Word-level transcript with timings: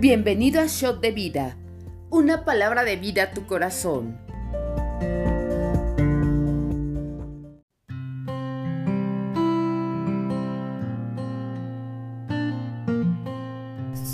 Bienvenido 0.00 0.62
a 0.62 0.66
Shot 0.66 1.02
de 1.02 1.10
Vida, 1.10 1.58
una 2.08 2.46
palabra 2.46 2.84
de 2.84 2.96
vida 2.96 3.24
a 3.24 3.30
tu 3.32 3.44
corazón. 3.44 4.16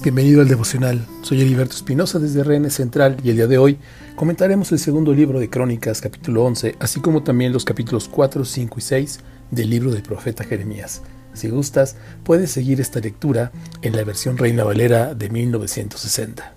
Bienvenido 0.03 0.41
al 0.41 0.49
devocional. 0.49 1.07
Soy 1.22 1.43
Heriberto 1.43 1.77
Espinosa 1.77 2.18
desde 2.18 2.43
RN 2.43 2.68
Central 2.68 3.18
y 3.23 3.30
el 3.30 3.37
día 3.37 3.46
de 3.46 3.59
hoy 3.59 3.79
comentaremos 4.16 4.73
el 4.73 4.80
segundo 4.80 5.14
libro 5.14 5.39
de 5.39 5.48
Crónicas, 5.48 6.00
capítulo 6.00 6.43
11, 6.46 6.75
así 6.80 7.00
como 7.00 7.23
también 7.23 7.53
los 7.53 7.64
capítulos 7.64 8.09
4, 8.09 8.45
5 8.45 8.75
y 8.77 8.82
6 8.82 9.21
del 9.53 9.71
libro 9.71 9.93
del 9.93 10.03
profeta 10.03 10.43
Jeremías. 10.43 11.03
Si 11.37 11.50
gustas, 11.50 11.96
puedes 12.25 12.50
seguir 12.50 12.80
esta 12.80 12.98
lectura 12.98 13.53
en 13.82 13.95
la 13.95 14.05
versión 14.05 14.39
Reina 14.39 14.64
Valera 14.64 15.14
de 15.14 15.29
1960. 15.29 16.54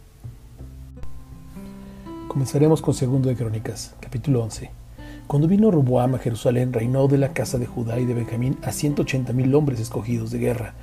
Comenzaremos 2.29 2.81
con 2.81 2.93
segundo 2.93 3.27
de 3.27 3.35
Crónicas, 3.35 3.93
capítulo 3.99 4.41
11. 4.41 4.71
Cuando 5.27 5.49
vino 5.49 5.69
Roboam 5.69 6.15
a 6.15 6.19
Jerusalén, 6.19 6.71
reinó 6.71 7.09
de 7.09 7.17
la 7.17 7.33
casa 7.33 7.57
de 7.57 7.65
Judá 7.65 7.99
y 7.99 8.05
de 8.05 8.13
Benjamín 8.13 8.57
a 8.63 8.71
180 8.71 9.33
mil 9.33 9.53
hombres 9.53 9.81
escogidos 9.81 10.31
de 10.31 10.39
guerra 10.39 10.75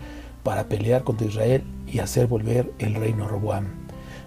para 0.43 0.65
pelear 0.65 1.03
contra 1.03 1.27
Israel 1.27 1.65
y 1.87 2.01
hacer 2.01 2.27
volver 2.27 2.71
el 2.79 2.97
reino 2.97 3.25
a 3.25 3.29
Roboam. 3.29 3.65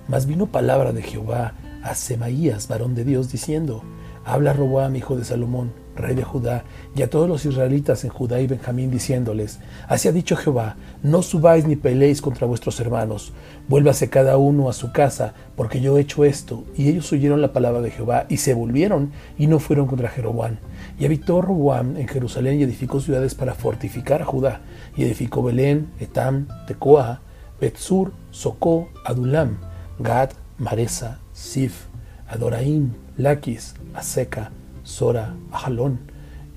Mas 0.07 0.25
vino 0.25 0.47
palabra 0.47 0.93
de 0.93 1.03
Jehová 1.03 1.53
a 1.83 1.93
Semaías, 1.93 2.67
varón 2.67 2.95
de 2.95 3.03
Dios, 3.05 3.31
diciendo, 3.31 3.83
Habla 4.25 4.53
Roboam, 4.53 4.95
hijo 4.95 5.15
de 5.15 5.25
Salomón, 5.25 5.71
rey 5.99 6.15
de 6.15 6.23
Judá, 6.23 6.63
y 6.95 7.03
a 7.03 7.09
todos 7.09 7.29
los 7.29 7.45
israelitas 7.45 8.03
en 8.03 8.09
Judá 8.09 8.41
y 8.41 8.47
Benjamín, 8.47 8.89
diciéndoles, 8.89 9.59
Así 9.87 10.07
ha 10.07 10.11
dicho 10.11 10.35
Jehová, 10.35 10.75
no 11.03 11.21
subáis 11.21 11.65
ni 11.65 11.75
peleéis 11.75 12.21
contra 12.21 12.47
vuestros 12.47 12.79
hermanos, 12.79 13.33
vuélvase 13.67 14.09
cada 14.09 14.37
uno 14.37 14.69
a 14.69 14.73
su 14.73 14.91
casa, 14.91 15.33
porque 15.55 15.81
yo 15.81 15.97
he 15.97 16.01
hecho 16.01 16.25
esto. 16.25 16.63
Y 16.75 16.89
ellos 16.89 17.11
oyeron 17.13 17.41
la 17.41 17.53
palabra 17.53 17.81
de 17.81 17.91
Jehová, 17.91 18.25
y 18.29 18.37
se 18.37 18.53
volvieron, 18.53 19.11
y 19.37 19.47
no 19.47 19.59
fueron 19.59 19.85
contra 19.85 20.09
Jeroboam. 20.09 20.57
Y 20.99 21.05
habitó 21.05 21.41
Roboam 21.41 21.97
en 21.97 22.07
Jerusalén 22.07 22.59
y 22.59 22.63
edificó 22.63 22.99
ciudades 22.99 23.35
para 23.35 23.53
fortificar 23.53 24.21
a 24.21 24.25
Judá, 24.25 24.61
y 24.97 25.03
edificó 25.03 25.43
Belén, 25.43 25.91
Etam, 25.99 26.47
Tecoa, 26.67 27.21
Betzur, 27.61 28.13
Socó, 28.31 28.89
Adulam, 29.05 29.57
Gad, 29.99 30.31
Maresa, 30.57 31.19
Sif, 31.33 31.85
Adoraim, 32.27 32.93
Laquis, 33.17 33.75
Aseca, 33.93 34.51
Sora, 34.89 35.35
Ajalón 35.51 35.99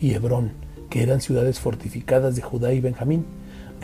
y 0.00 0.14
Hebrón, 0.14 0.52
que 0.88 1.02
eran 1.02 1.20
ciudades 1.20 1.60
fortificadas 1.60 2.34
de 2.34 2.42
Judá 2.42 2.72
y 2.72 2.80
Benjamín. 2.80 3.26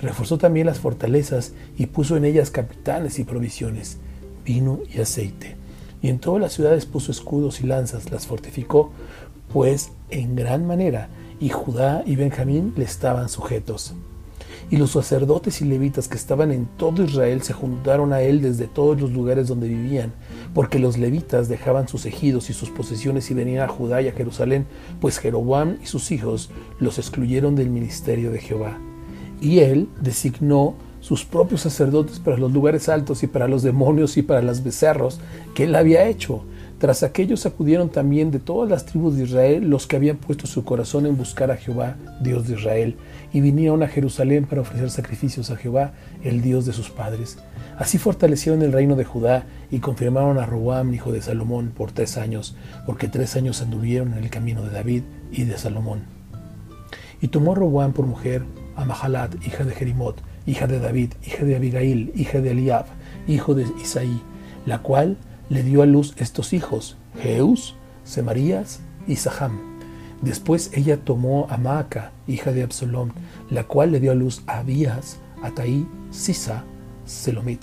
Reforzó 0.01 0.39
también 0.39 0.67
las 0.67 0.79
fortalezas 0.79 1.53
y 1.77 1.87
puso 1.87 2.17
en 2.17 2.25
ellas 2.25 2.51
capitanes 2.51 3.19
y 3.19 3.25
provisiones, 3.25 3.99
vino 4.45 4.81
y 4.93 5.01
aceite. 5.01 5.57
Y 6.01 6.09
en 6.09 6.19
todas 6.19 6.41
las 6.41 6.53
ciudades 6.55 6.87
puso 6.87 7.13
escudos 7.13 7.61
y 7.61 7.67
lanzas, 7.67 8.11
las 8.11 8.27
fortificó, 8.27 8.91
pues 9.53 9.91
en 10.11 10.35
gran 10.35 10.67
manera, 10.67 11.09
y 11.41 11.51
Judá 11.51 12.03
y 12.07 12.17
Benjamín 12.17 12.73
le 12.77 12.85
estaban 12.85 13.29
sujetos. 13.29 13.95
Y 14.71 14.77
los 14.77 14.93
sacerdotes 14.93 15.61
y 15.61 15.67
levitas 15.67 16.09
que 16.09 16.17
estaban 16.17 16.53
en 16.53 16.67
todo 16.77 17.05
Israel 17.05 17.43
se 17.43 17.53
juntaron 17.53 18.13
a 18.13 18.23
él 18.23 18.41
desde 18.41 18.67
todos 18.67 19.01
los 19.01 19.13
lugares 19.13 19.49
donde 19.49 19.69
vivían, 19.69 20.13
porque 20.55 20.79
los 20.79 20.99
levitas 20.99 21.49
dejaban 21.49 21.89
sus 21.89 22.07
ejidos 22.07 22.51
y 22.51 22.53
sus 22.53 22.71
posesiones 22.71 23.31
y 23.31 23.35
venían 23.35 23.65
a 23.65 23.69
Judá 23.69 24.03
y 24.03 24.09
a 24.09 24.13
Jerusalén, 24.13 24.67
pues 25.01 25.19
Jeroboam 25.19 25.77
y 25.83 25.87
sus 25.87 26.11
hijos 26.11 26.51
los 26.79 26.99
excluyeron 26.99 27.55
del 27.55 27.71
ministerio 27.71 28.31
de 28.31 28.41
Jehová. 28.41 28.79
Y 29.41 29.61
él 29.61 29.89
designó 30.01 30.75
sus 31.01 31.25
propios 31.25 31.61
sacerdotes 31.61 32.19
para 32.19 32.39
los 32.39 32.53
lugares 32.53 32.89
altos 32.89 33.23
y 33.23 33.27
para 33.27 33.49
los 33.49 33.63
demonios 33.63 34.17
y 34.17 34.23
para 34.23 34.43
los 34.43 34.63
becerros 34.65 35.21
que 35.55 35.65
él 35.65 35.75
había 35.75 36.09
hecho, 36.09 36.43
tras 36.79 37.03
aquellos 37.03 37.45
acudieron 37.45 37.89
también 37.89 38.31
de 38.31 38.39
todas 38.39 38.71
las 38.71 38.87
tribus 38.87 39.17
de 39.17 39.25
Israel 39.25 39.69
los 39.69 39.89
que 39.89 39.97
habían 39.97 40.17
puesto 40.17 40.47
su 40.47 40.65
corazón 40.65 41.07
en 41.07 41.17
buscar 41.17 41.51
a 41.51 41.57
Jehová, 41.57 41.97
Dios 42.21 42.47
de 42.47 42.55
Israel, 42.55 42.97
y 43.33 43.41
vinieron 43.41 43.83
a 43.83 43.89
Jerusalén 43.89 44.47
para 44.47 44.63
ofrecer 44.63 44.91
sacrificios 44.91 45.51
a 45.51 45.57
Jehová, 45.57 45.93
el 46.23 46.41
Dios 46.41 46.67
de 46.67 46.73
sus 46.73 46.91
padres. 46.91 47.39
Así 47.79 47.99
fortalecieron 47.99 48.63
el 48.63 48.73
reino 48.73 48.97
de 48.97 49.05
Judá 49.05 49.45
y 49.71 49.79
confirmaron 49.79 50.39
a 50.39 50.47
Roboam, 50.47 50.93
hijo 50.95 51.13
de 51.13 51.23
Salomón, 51.23 51.73
por 51.77 51.93
tres 51.93 52.17
años, 52.17 52.57
porque 52.87 53.09
tres 53.09 53.37
años 53.37 53.63
anduvieron 53.63 54.15
en 54.15 54.25
el 54.25 54.31
camino 54.31 54.63
de 54.63 54.71
David 54.71 55.03
y 55.31 55.45
de 55.45 55.59
Salomón. 55.59 56.03
Y 57.21 57.29
tomó 57.29 57.55
Roboam 57.55 57.93
por 57.93 58.07
mujer 58.07 58.45
a 58.77 58.85
Mahalat, 58.85 59.35
hija 59.47 59.65
de 59.65 59.75
Jerimot, 59.75 60.21
hija 60.47 60.67
de 60.67 60.79
David, 60.79 61.13
hija 61.27 61.45
de 61.45 61.57
Abigail, 61.57 62.13
hija 62.15 62.41
de 62.41 62.53
Eliab, 62.53 62.87
hijo 63.27 63.55
de 63.55 63.67
Isaí, 63.83 64.23
la 64.67 64.79
cual 64.79 65.17
le 65.49 65.63
dio 65.63 65.83
a 65.83 65.87
luz 65.87 66.15
estos 66.19 66.53
hijos, 66.53 66.97
Jeús, 67.21 67.75
Semarías 68.05 68.81
y 69.07 69.17
Saham. 69.17 69.78
Después 70.23 70.71
ella 70.75 70.97
tomó 70.97 71.47
a 71.49 71.57
Maaca, 71.59 72.13
hija 72.27 72.53
de 72.53 72.63
Absalom, 72.63 73.11
la 73.51 73.65
cual 73.65 73.93
le 73.93 74.01
dio 74.01 74.13
a 74.13 74.17
luz 74.17 74.43
a 74.47 74.59
Abías, 74.59 75.19
Ataí, 75.43 75.87
Sisa, 76.11 76.65
Selomit. 77.05 77.63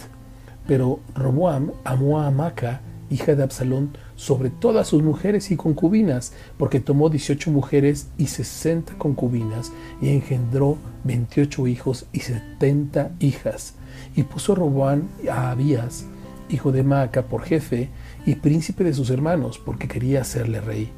Pero 0.68 1.00
Roboam 1.16 1.72
amó 1.84 2.22
a 2.22 2.32
Maaca, 2.32 2.82
hija 3.10 3.36
de 3.36 3.44
Absalón, 3.44 3.98
sobre 4.16 4.50
todas 4.50 4.88
sus 4.88 5.04
mujeres 5.04 5.52
y 5.52 5.58
concubinas, 5.58 6.32
porque 6.58 6.80
tomó 6.80 7.10
dieciocho 7.10 7.52
mujeres 7.52 8.08
y 8.18 8.28
sesenta 8.28 8.94
concubinas, 8.98 9.72
y 10.02 10.10
engendró 10.10 10.78
veintiocho 11.04 11.68
hijos 11.68 12.06
y 12.14 12.22
setenta 12.22 13.12
hijas. 13.20 13.76
Y 14.16 14.24
puso 14.24 14.56
Roboam 14.56 15.10
a 15.30 15.52
Abías, 15.52 16.06
hijo 16.50 16.72
de 16.72 16.84
Maaca, 16.84 17.24
por 17.24 17.44
jefe 17.44 17.90
y 18.26 18.36
príncipe 18.36 18.84
de 18.84 18.94
sus 18.94 19.10
hermanos, 19.10 19.60
porque 19.64 19.88
quería 19.88 20.22
hacerle 20.22 20.62
rey. 20.62 20.92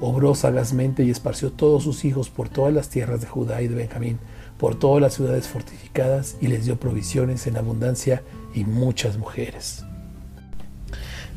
Obró 0.00 0.34
sagazmente 0.34 1.04
y 1.04 1.10
esparció 1.10 1.50
todos 1.50 1.82
sus 1.82 2.04
hijos 2.04 2.30
por 2.30 2.48
todas 2.48 2.72
las 2.72 2.88
tierras 2.88 3.20
de 3.20 3.26
Judá 3.26 3.62
y 3.62 3.68
de 3.68 3.74
Benjamín, 3.74 4.18
por 4.58 4.78
todas 4.78 5.02
las 5.02 5.14
ciudades 5.14 5.48
fortificadas, 5.48 6.36
y 6.40 6.46
les 6.46 6.64
dio 6.64 6.78
provisiones 6.78 7.46
en 7.46 7.56
abundancia 7.56 8.22
y 8.54 8.64
muchas 8.64 9.18
mujeres. 9.18 9.84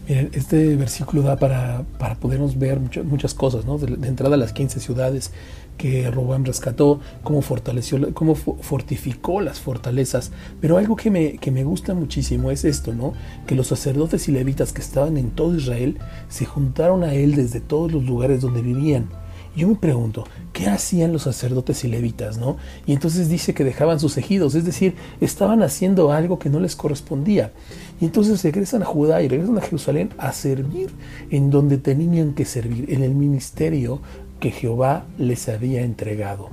Miren, 0.08 0.30
este 0.34 0.76
versículo 0.76 1.22
da 1.22 1.38
para, 1.38 1.84
para 2.00 2.16
podernos 2.16 2.58
ver 2.58 2.80
muchas, 2.80 3.34
cosas, 3.34 3.66
¿no? 3.66 3.78
De, 3.78 4.08
entrada 4.08 4.36
a 4.36 4.38
las 4.38 4.52
15 4.52 4.80
ciudades 4.80 5.32
que 5.82 6.12
Roboam 6.12 6.46
rescató, 6.46 7.00
cómo 7.24 7.42
fortaleció, 7.42 8.14
cómo 8.14 8.36
fortificó 8.36 9.42
las 9.42 9.60
fortalezas. 9.60 10.32
Pero 10.60 10.78
algo 10.78 10.96
que 10.96 11.10
me, 11.10 11.38
que 11.40 11.50
me 11.50 11.64
gusta 11.64 11.96
muchísimo 11.96 12.52
es 12.52 12.66
esto, 12.66 12.94
¿no? 12.94 13.14
Que 13.48 13.56
los 13.56 13.66
sacerdotes 13.66 14.28
y 14.28 14.32
levitas 14.32 14.74
que 14.74 14.82
estaban 14.82 15.18
en 15.18 15.32
todo 15.32 15.56
Israel 15.56 15.98
se 16.30 16.46
juntaron 16.46 17.04
a 17.04 17.16
él 17.16 17.34
desde 17.34 17.62
todos 17.62 17.92
los 17.92 18.06
lugares 18.06 18.42
donde 18.42 18.62
vivían 18.62 19.10
yo 19.56 19.68
me 19.68 19.76
pregunto, 19.76 20.24
¿qué 20.54 20.68
hacían 20.68 21.12
los 21.12 21.24
sacerdotes 21.24 21.84
y 21.84 21.90
levitas, 21.90 22.38
no? 22.38 22.56
Y 22.86 22.94
entonces 22.94 23.28
dice 23.28 23.54
que 23.54 23.66
dejaban 23.66 24.00
sus 24.00 24.16
ejidos, 24.18 24.56
es 24.56 24.64
decir, 24.64 24.96
estaban 25.20 25.62
haciendo 25.62 26.14
algo 26.14 26.40
que 26.40 26.50
no 26.50 26.62
les 26.62 26.78
correspondía. 26.78 27.52
Y 28.00 28.06
entonces 28.06 28.42
regresan 28.44 28.82
a 28.82 28.86
Judá 28.86 29.22
y 29.22 29.28
regresan 29.28 29.58
a 29.58 29.62
Jerusalén 29.62 30.10
a 30.18 30.32
servir 30.32 30.90
en 31.32 31.50
donde 31.50 31.78
tenían 31.78 32.34
que 32.34 32.46
servir, 32.46 32.86
en 32.94 33.04
el 33.04 33.14
ministerio 33.14 34.02
que 34.42 34.52
Jehová 34.52 35.06
les 35.18 35.48
había 35.48 35.84
entregado. 35.84 36.50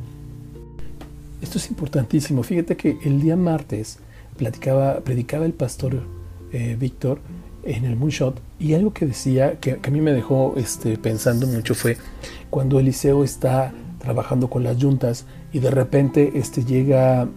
Esto 1.43 1.59
es 1.59 1.69
importantísimo. 1.71 2.45
Fíjate 2.45 2.77
que 2.77 2.99
el 3.03 3.21
día 3.21 3.35
martes 3.35 3.99
predicaba 4.37 5.45
el 5.45 5.53
pastor 5.55 6.03
eh, 6.53 6.77
Víctor 6.79 7.19
en 7.65 7.85
el 7.85 7.97
Moonshot 7.97 8.41
y 8.61 8.75
algo 8.75 8.93
que 8.93 9.07
decía 9.07 9.59
que, 9.59 9.81
a 9.83 9.91
mí 9.91 10.01
me 10.01 10.13
dejó 10.13 10.55
este, 10.57 10.97
pensando 10.97 11.47
mucho 11.47 11.75
fue 11.75 11.97
cuando 12.51 12.79
Eliseo 12.79 13.25
está 13.25 13.73
trabajando 13.99 14.49
con 14.49 14.63
las 14.63 14.77
yuntas 14.77 15.27
y 15.53 15.59
de 15.59 15.71
repente 15.71 16.33
este, 16.35 16.65
llega 16.65 17.29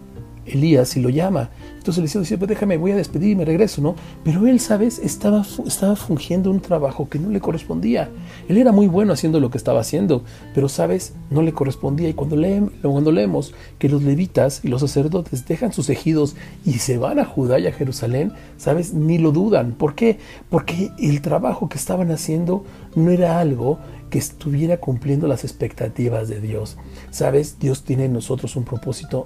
Elías 0.46 0.96
y 0.96 1.00
lo 1.00 1.08
llama. 1.08 1.50
Entonces 1.82 1.98
Eliseo 1.98 2.20
dice, 2.20 2.38
pues 2.38 2.48
déjame, 2.48 2.76
voy 2.76 2.92
a 2.92 2.96
despedir 2.96 3.30
y 3.30 3.34
me 3.34 3.44
regreso, 3.44 3.82
¿no? 3.82 3.96
Pero 4.22 4.46
él, 4.46 4.60
¿sabes? 4.60 5.00
Estaba, 5.00 5.44
estaba 5.66 5.96
fungiendo 5.96 6.50
un 6.50 6.60
trabajo 6.60 7.08
que 7.08 7.18
no 7.18 7.28
le 7.28 7.40
correspondía. 7.40 8.08
Él 8.48 8.56
era 8.56 8.70
muy 8.70 8.86
bueno 8.86 9.12
haciendo 9.12 9.40
lo 9.40 9.50
que 9.50 9.58
estaba 9.58 9.80
haciendo, 9.80 10.22
pero, 10.54 10.68
¿sabes? 10.68 11.14
No 11.30 11.42
le 11.42 11.52
correspondía. 11.52 12.08
Y 12.08 12.14
cuando, 12.14 12.36
cuando 12.82 13.10
leemos 13.10 13.52
que 13.78 13.88
los 13.88 14.02
levitas 14.04 14.64
y 14.64 14.68
los 14.68 14.80
sacerdotes 14.80 15.46
dejan 15.46 15.72
sus 15.72 15.90
ejidos 15.90 16.36
y 16.64 16.74
se 16.74 16.98
van 16.98 17.18
a 17.18 17.24
Judá 17.24 17.58
y 17.58 17.66
a 17.66 17.72
Jerusalén, 17.72 18.32
¿sabes? 18.56 18.94
Ni 18.94 19.18
lo 19.18 19.32
dudan. 19.32 19.72
¿Por 19.72 19.96
qué? 19.96 20.18
Porque 20.50 20.92
el 20.98 21.20
trabajo 21.20 21.68
que 21.68 21.78
estaban 21.78 22.12
haciendo 22.12 22.64
no 22.94 23.10
era 23.10 23.40
algo 23.40 23.80
que 24.08 24.18
estuviera 24.18 24.76
cumpliendo 24.76 25.26
las 25.26 25.42
expectativas 25.42 26.28
de 26.28 26.40
Dios. 26.40 26.76
¿Sabes? 27.10 27.58
Dios 27.58 27.82
tiene 27.82 28.04
en 28.04 28.12
nosotros 28.12 28.56
un 28.56 28.64
propósito 28.64 29.24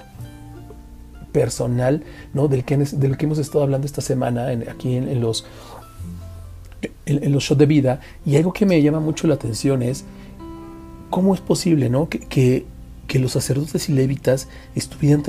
personal, 1.36 2.02
¿no? 2.32 2.48
Del 2.48 2.64
que, 2.64 2.72
hemos 2.72 3.36
estado 3.36 3.62
hablando 3.62 3.86
esta 3.86 4.00
semana 4.00 4.48
aquí 4.70 4.96
en, 4.96 5.20
los, 5.20 5.44
en, 7.04 7.30
los 7.30 7.44
shows 7.44 7.58
de 7.58 7.66
vida. 7.66 8.00
Y 8.24 8.36
algo 8.36 8.54
que 8.54 8.64
me 8.64 8.80
llama 8.80 9.00
mucho 9.00 9.26
la 9.26 9.34
atención 9.34 9.82
es 9.82 10.06
cómo 11.10 11.34
es 11.34 11.42
posible, 11.42 11.90
¿no? 11.90 12.08
Que, 12.08 12.64
que 13.06 13.18
los 13.18 13.32
sacerdotes 13.32 13.90
y 13.90 13.92
levitas 13.92 14.48
estuvieran, 14.74 15.22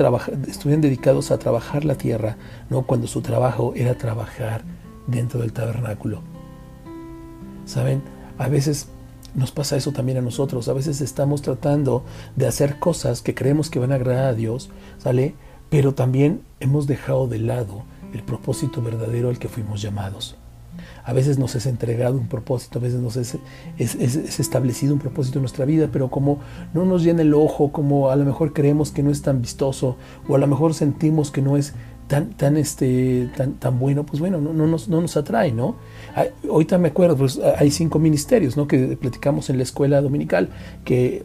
estuvieran 0.48 0.80
dedicados 0.80 1.30
a 1.30 1.38
trabajar 1.38 1.84
la 1.84 1.96
tierra, 1.96 2.38
¿no? 2.70 2.86
cuando 2.86 3.06
su 3.06 3.20
trabajo 3.20 3.74
era 3.76 3.96
trabajar 3.98 4.62
dentro 5.06 5.40
del 5.40 5.52
tabernáculo. 5.52 6.22
¿Saben? 7.66 8.00
A 8.38 8.48
veces 8.48 8.88
nos 9.34 9.52
pasa 9.52 9.76
eso 9.76 9.92
también 9.92 10.18
a 10.18 10.22
nosotros. 10.22 10.68
A 10.68 10.72
veces 10.72 11.02
estamos 11.02 11.42
tratando 11.42 12.02
de 12.34 12.46
hacer 12.46 12.78
cosas 12.78 13.20
que 13.20 13.34
creemos 13.34 13.68
que 13.68 13.78
van 13.78 13.92
a 13.92 13.96
agradar 13.96 14.24
a 14.24 14.34
Dios, 14.34 14.70
¿sale? 14.96 15.34
Pero 15.70 15.94
también 15.94 16.40
hemos 16.60 16.86
dejado 16.86 17.28
de 17.28 17.38
lado 17.38 17.84
el 18.12 18.22
propósito 18.22 18.82
verdadero 18.82 19.28
al 19.28 19.38
que 19.38 19.48
fuimos 19.48 19.82
llamados. 19.82 20.36
A 21.04 21.12
veces 21.12 21.38
nos 21.38 21.54
es 21.54 21.66
entregado 21.66 22.16
un 22.16 22.28
propósito, 22.28 22.78
a 22.78 22.82
veces 22.82 23.00
nos 23.00 23.16
es, 23.16 23.38
es, 23.78 24.40
establecido 24.40 24.92
un 24.92 25.00
propósito 25.00 25.38
en 25.38 25.42
nuestra 25.42 25.64
vida, 25.64 25.88
pero 25.90 26.10
como 26.10 26.38
no 26.74 26.84
nos 26.84 27.02
llena 27.02 27.22
el 27.22 27.34
ojo, 27.34 27.72
como 27.72 28.10
a 28.10 28.16
lo 28.16 28.24
mejor 28.24 28.52
creemos 28.52 28.90
que 28.90 29.02
no 29.02 29.10
es 29.10 29.22
tan 29.22 29.40
vistoso, 29.40 29.96
o 30.28 30.34
a 30.34 30.38
lo 30.38 30.46
mejor 30.46 30.74
sentimos 30.74 31.30
que 31.30 31.42
no 31.42 31.56
es 31.56 31.72
tan, 32.08 32.30
tan, 32.30 32.56
este, 32.56 33.30
tan, 33.36 33.54
tan 33.54 33.78
bueno, 33.78 34.04
pues 34.04 34.20
bueno, 34.20 34.38
no, 34.40 34.52
no, 34.52 34.66
nos, 34.66 34.88
no 34.88 35.00
nos 35.00 35.16
atrae, 35.16 35.52
¿no? 35.52 35.76
ahorita 36.50 36.78
me 36.78 36.88
acuerdo, 36.88 37.16
pues 37.16 37.40
hay 37.58 37.70
cinco 37.70 37.98
ministerios, 37.98 38.56
¿no? 38.56 38.66
Que 38.66 38.96
platicamos 38.96 39.50
en 39.50 39.56
la 39.56 39.62
escuela 39.62 40.00
dominical, 40.00 40.48
que, 40.84 41.24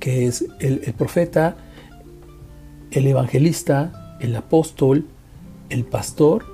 que 0.00 0.26
es 0.26 0.44
el 0.60 0.80
profeta, 0.96 1.56
el 2.94 3.06
evangelista, 3.06 4.16
el 4.20 4.34
apóstol, 4.36 5.06
el 5.68 5.84
pastor 5.84 6.46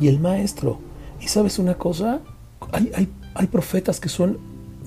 y 0.00 0.08
el 0.08 0.20
maestro. 0.20 0.78
Y 1.20 1.28
sabes 1.28 1.58
una 1.58 1.74
cosa, 1.74 2.20
hay, 2.72 2.90
hay, 2.94 3.08
hay 3.34 3.46
profetas 3.48 4.00
que 4.00 4.08
son 4.08 4.38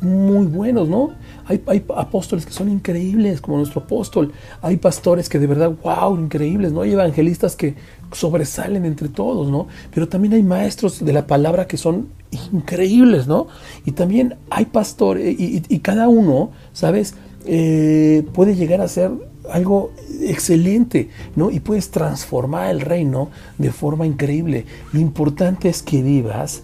muy 0.01 0.45
buenos, 0.45 0.89
¿no? 0.89 1.11
Hay, 1.45 1.61
hay, 1.67 1.83
apóstoles 1.95 2.45
que 2.45 2.51
son 2.51 2.69
increíbles, 2.69 3.41
como 3.41 3.57
nuestro 3.57 3.81
apóstol. 3.81 4.31
Hay 4.61 4.77
pastores 4.77 5.29
que 5.29 5.39
de 5.39 5.47
verdad, 5.47 5.71
wow, 5.83 6.17
increíbles, 6.17 6.71
¿no? 6.71 6.81
Hay 6.81 6.91
evangelistas 6.91 7.55
que 7.55 7.75
sobresalen 8.11 8.85
entre 8.85 9.09
todos, 9.09 9.49
¿no? 9.49 9.67
Pero 9.93 10.07
también 10.07 10.33
hay 10.33 10.43
maestros 10.43 11.03
de 11.03 11.13
la 11.13 11.27
palabra 11.27 11.67
que 11.67 11.77
son 11.77 12.09
increíbles, 12.53 13.27
¿no? 13.27 13.47
Y 13.85 13.91
también 13.91 14.35
hay 14.49 14.65
pastores, 14.65 15.35
y, 15.37 15.79
cada 15.79 16.07
uno, 16.07 16.51
¿sabes? 16.73 17.15
Eh, 17.45 18.25
puede 18.33 18.55
llegar 18.55 18.81
a 18.81 18.87
ser 18.87 19.11
algo 19.51 19.91
excelente, 20.21 21.09
¿no? 21.35 21.51
Y 21.51 21.59
puedes 21.59 21.91
transformar 21.91 22.69
el 22.69 22.81
reino 22.81 23.29
de 23.57 23.71
forma 23.71 24.05
increíble. 24.05 24.65
Lo 24.93 24.99
importante 24.99 25.69
es 25.69 25.83
que 25.83 26.01
vivas 26.01 26.63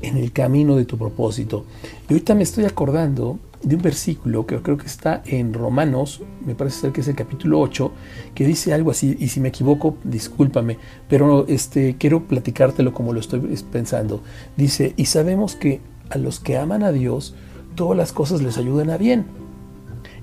en 0.00 0.16
el 0.16 0.32
camino 0.32 0.76
de 0.76 0.84
tu 0.84 0.98
propósito. 0.98 1.64
Y 2.08 2.12
ahorita 2.12 2.34
me 2.34 2.42
estoy 2.42 2.64
acordando 2.64 3.38
de 3.62 3.76
un 3.76 3.82
versículo 3.82 4.44
que 4.44 4.60
creo 4.60 4.76
que 4.76 4.86
está 4.86 5.22
en 5.24 5.54
Romanos, 5.54 6.20
me 6.44 6.54
parece 6.54 6.80
ser 6.80 6.92
que 6.92 7.00
es 7.00 7.08
el 7.08 7.14
capítulo 7.14 7.60
8, 7.60 7.92
que 8.34 8.44
dice 8.44 8.74
algo 8.74 8.90
así, 8.90 9.16
y 9.20 9.28
si 9.28 9.40
me 9.40 9.50
equivoco, 9.50 9.96
discúlpame, 10.02 10.78
pero 11.08 11.46
este, 11.46 11.96
quiero 11.96 12.24
platicártelo 12.24 12.92
como 12.92 13.12
lo 13.12 13.20
estoy 13.20 13.40
pensando. 13.70 14.20
Dice, 14.56 14.94
y 14.96 15.06
sabemos 15.06 15.54
que 15.54 15.80
a 16.10 16.18
los 16.18 16.40
que 16.40 16.58
aman 16.58 16.82
a 16.82 16.92
Dios, 16.92 17.34
todas 17.76 17.96
las 17.96 18.12
cosas 18.12 18.42
les 18.42 18.58
ayudan 18.58 18.90
a 18.90 18.98
bien. 18.98 19.26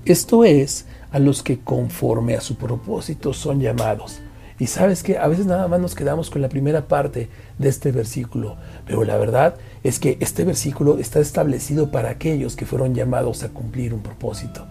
Esto 0.04 0.44
es, 0.44 0.86
a 1.12 1.18
los 1.18 1.42
que 1.42 1.58
conforme 1.58 2.34
a 2.34 2.40
su 2.40 2.56
propósito 2.56 3.32
son 3.32 3.60
llamados. 3.60 4.20
Y 4.58 4.66
sabes 4.66 5.02
que 5.02 5.16
a 5.16 5.26
veces 5.26 5.46
nada 5.46 5.68
más 5.68 5.80
nos 5.80 5.94
quedamos 5.94 6.28
con 6.28 6.42
la 6.42 6.50
primera 6.50 6.86
parte 6.86 7.30
de 7.58 7.68
este 7.68 7.92
versículo, 7.92 8.56
pero 8.86 9.04
la 9.04 9.16
verdad 9.16 9.54
es 9.82 9.98
que 9.98 10.18
este 10.20 10.44
versículo 10.44 10.98
está 10.98 11.18
establecido 11.18 11.90
para 11.90 12.10
aquellos 12.10 12.56
que 12.56 12.66
fueron 12.66 12.94
llamados 12.94 13.42
a 13.42 13.48
cumplir 13.48 13.94
un 13.94 14.02
propósito. 14.02 14.66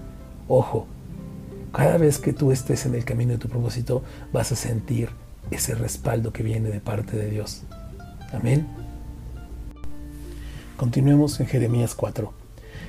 Ojo, 0.48 0.86
cada 1.74 1.98
vez 1.98 2.20
que 2.20 2.34
tú 2.34 2.52
estés 2.52 2.86
en 2.86 2.94
el 2.94 3.04
camino 3.04 3.32
de 3.32 3.40
tu 3.40 3.50
propósito 3.50 4.04
vas 4.32 4.52
a 4.52 4.56
sentir 4.56 5.10
ese 5.50 5.74
respaldo 5.74 6.32
que 6.32 6.44
viene 6.44 6.70
de 6.70 6.82
parte 6.82 7.18
de 7.18 7.30
Dios. 7.30 7.64
Amén. 8.32 8.68
Continuemos 10.78 11.40
en 11.40 11.48
Jeremías 11.48 11.96
4. 11.96 12.32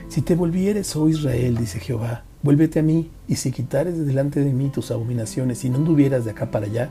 Si 0.08 0.20
te 0.20 0.34
volvieres, 0.34 0.94
oh 0.96 1.08
Israel, 1.08 1.56
dice 1.56 1.80
Jehová, 1.80 2.24
Vuélvete 2.42 2.80
a 2.80 2.82
mí, 2.82 3.10
y 3.28 3.36
si 3.36 3.52
quitares 3.52 3.98
de 3.98 4.04
delante 4.04 4.40
de 4.40 4.52
mí 4.52 4.70
tus 4.70 4.90
abominaciones, 4.90 5.64
y 5.64 5.70
no 5.70 5.76
anduvieras 5.76 6.24
de 6.24 6.30
acá 6.30 6.50
para 6.50 6.66
allá, 6.66 6.90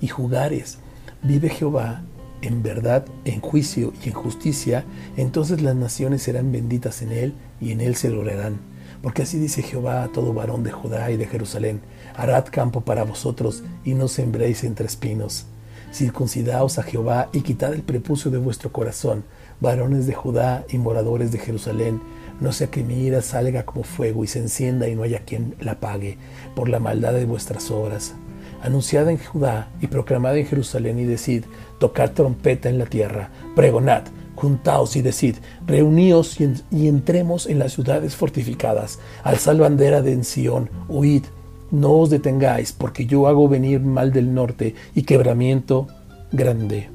y 0.00 0.08
jugares, 0.08 0.78
vive 1.22 1.48
Jehová 1.48 2.02
en 2.42 2.62
verdad, 2.62 3.04
en 3.24 3.40
juicio 3.40 3.92
y 4.04 4.08
en 4.08 4.14
justicia, 4.14 4.84
entonces 5.16 5.62
las 5.62 5.74
naciones 5.74 6.22
serán 6.22 6.52
benditas 6.52 7.02
en 7.02 7.12
él, 7.12 7.34
y 7.60 7.72
en 7.72 7.80
él 7.80 7.96
se 7.96 8.10
lograrán. 8.10 8.58
Porque 9.02 9.22
así 9.22 9.38
dice 9.38 9.62
Jehová 9.62 10.02
a 10.02 10.08
todo 10.08 10.32
varón 10.32 10.62
de 10.62 10.70
Judá 10.70 11.10
y 11.10 11.16
de 11.16 11.26
Jerusalén, 11.26 11.80
harad 12.14 12.46
campo 12.50 12.82
para 12.82 13.04
vosotros, 13.04 13.64
y 13.84 13.94
no 13.94 14.08
sembréis 14.08 14.64
entre 14.64 14.86
espinos. 14.86 15.46
Circuncidaos 15.92 16.78
a 16.78 16.82
Jehová, 16.82 17.28
y 17.32 17.40
quitad 17.40 17.72
el 17.74 17.82
prepucio 17.82 18.30
de 18.30 18.38
vuestro 18.38 18.72
corazón, 18.72 19.24
varones 19.60 20.06
de 20.06 20.14
Judá 20.14 20.64
y 20.68 20.78
moradores 20.78 21.32
de 21.32 21.38
Jerusalén, 21.38 22.00
no 22.40 22.52
sea 22.52 22.68
que 22.68 22.84
mi 22.84 23.04
ira 23.04 23.22
salga 23.22 23.64
como 23.64 23.82
fuego 23.82 24.24
y 24.24 24.26
se 24.26 24.38
encienda 24.38 24.88
y 24.88 24.94
no 24.94 25.02
haya 25.02 25.24
quien 25.24 25.54
la 25.60 25.72
apague 25.72 26.18
por 26.54 26.68
la 26.68 26.80
maldad 26.80 27.14
de 27.14 27.24
vuestras 27.24 27.70
obras. 27.70 28.14
Anunciad 28.62 29.08
en 29.08 29.18
Judá 29.18 29.70
y 29.80 29.86
proclamad 29.86 30.36
en 30.36 30.46
Jerusalén 30.46 30.98
y 30.98 31.04
decid, 31.04 31.44
tocad 31.78 32.12
trompeta 32.12 32.68
en 32.68 32.78
la 32.78 32.86
tierra, 32.86 33.30
pregonad, 33.54 34.02
juntaos 34.34 34.96
y 34.96 35.02
decid, 35.02 35.36
reuníos 35.66 36.38
y, 36.70 36.88
entremos 36.88 37.46
en 37.46 37.58
las 37.58 37.72
ciudades 37.72 38.14
fortificadas, 38.14 38.98
alzad 39.24 39.56
bandera 39.56 40.02
de 40.02 40.22
Sión, 40.24 40.70
huid, 40.88 41.24
no 41.70 41.92
os 41.92 42.10
detengáis, 42.10 42.72
porque 42.72 43.06
yo 43.06 43.26
hago 43.26 43.48
venir 43.48 43.80
mal 43.80 44.12
del 44.12 44.32
norte 44.32 44.74
y 44.94 45.02
quebramiento 45.02 45.88
grande. 46.30 46.90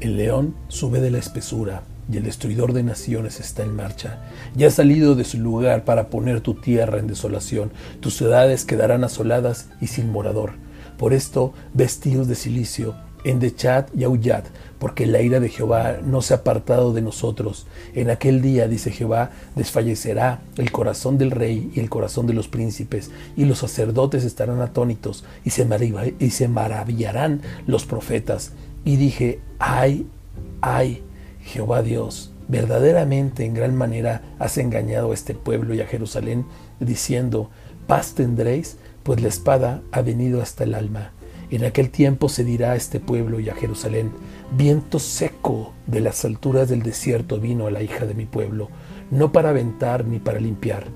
El 0.00 0.16
león 0.16 0.54
sube 0.68 1.00
de 1.00 1.10
la 1.10 1.18
espesura, 1.18 1.82
y 2.10 2.16
el 2.16 2.24
destruidor 2.24 2.72
de 2.72 2.82
naciones 2.82 3.40
está 3.40 3.62
en 3.62 3.74
marcha. 3.74 4.20
Ya 4.54 4.68
ha 4.68 4.70
salido 4.70 5.14
de 5.14 5.24
su 5.24 5.38
lugar 5.38 5.84
para 5.84 6.08
poner 6.08 6.40
tu 6.40 6.54
tierra 6.54 6.98
en 6.98 7.06
desolación. 7.06 7.72
Tus 8.00 8.16
ciudades 8.16 8.64
quedarán 8.64 9.04
asoladas 9.04 9.68
y 9.80 9.88
sin 9.88 10.10
morador. 10.10 10.52
Por 10.98 11.12
esto, 11.12 11.52
vestidos 11.72 12.28
de 12.28 12.34
silicio, 12.34 12.94
endechad 13.24 13.86
y 13.96 14.04
aullad, 14.04 14.44
porque 14.78 15.06
la 15.06 15.22
ira 15.22 15.40
de 15.40 15.48
Jehová 15.48 15.98
no 16.04 16.20
se 16.22 16.34
ha 16.34 16.38
apartado 16.38 16.92
de 16.92 17.02
nosotros. 17.02 17.66
En 17.94 18.10
aquel 18.10 18.42
día, 18.42 18.68
dice 18.68 18.90
Jehová, 18.90 19.30
desfallecerá 19.56 20.42
el 20.56 20.70
corazón 20.70 21.18
del 21.18 21.30
rey 21.30 21.72
y 21.74 21.80
el 21.80 21.88
corazón 21.88 22.26
de 22.26 22.34
los 22.34 22.48
príncipes, 22.48 23.10
y 23.36 23.46
los 23.46 23.58
sacerdotes 23.58 24.24
estarán 24.24 24.60
atónitos, 24.60 25.24
y 25.44 25.50
se, 25.50 25.66
y 26.18 26.30
se 26.30 26.48
maravillarán 26.48 27.40
los 27.66 27.86
profetas. 27.86 28.52
Y 28.84 28.96
dije, 28.96 29.40
ay, 29.58 30.06
ay, 30.60 31.02
Jehová 31.44 31.82
Dios, 31.82 32.32
verdaderamente 32.48 33.44
en 33.44 33.54
gran 33.54 33.76
manera 33.76 34.22
has 34.38 34.58
engañado 34.58 35.10
a 35.10 35.14
este 35.14 35.34
pueblo 35.34 35.74
y 35.74 35.80
a 35.80 35.86
Jerusalén, 35.86 36.46
diciendo, 36.80 37.50
paz 37.86 38.14
tendréis, 38.14 38.78
pues 39.02 39.20
la 39.20 39.28
espada 39.28 39.82
ha 39.92 40.02
venido 40.02 40.42
hasta 40.42 40.64
el 40.64 40.74
alma. 40.74 41.12
En 41.50 41.64
aquel 41.64 41.90
tiempo 41.90 42.28
se 42.28 42.42
dirá 42.42 42.72
a 42.72 42.76
este 42.76 42.98
pueblo 42.98 43.38
y 43.38 43.50
a 43.50 43.54
Jerusalén, 43.54 44.10
viento 44.56 44.98
seco 44.98 45.72
de 45.86 46.00
las 46.00 46.24
alturas 46.24 46.68
del 46.68 46.82
desierto 46.82 47.38
vino 47.38 47.66
a 47.66 47.70
la 47.70 47.82
hija 47.82 48.06
de 48.06 48.14
mi 48.14 48.24
pueblo, 48.24 48.70
no 49.10 49.30
para 49.30 49.50
aventar 49.50 50.06
ni 50.06 50.18
para 50.18 50.40
limpiar. 50.40 50.86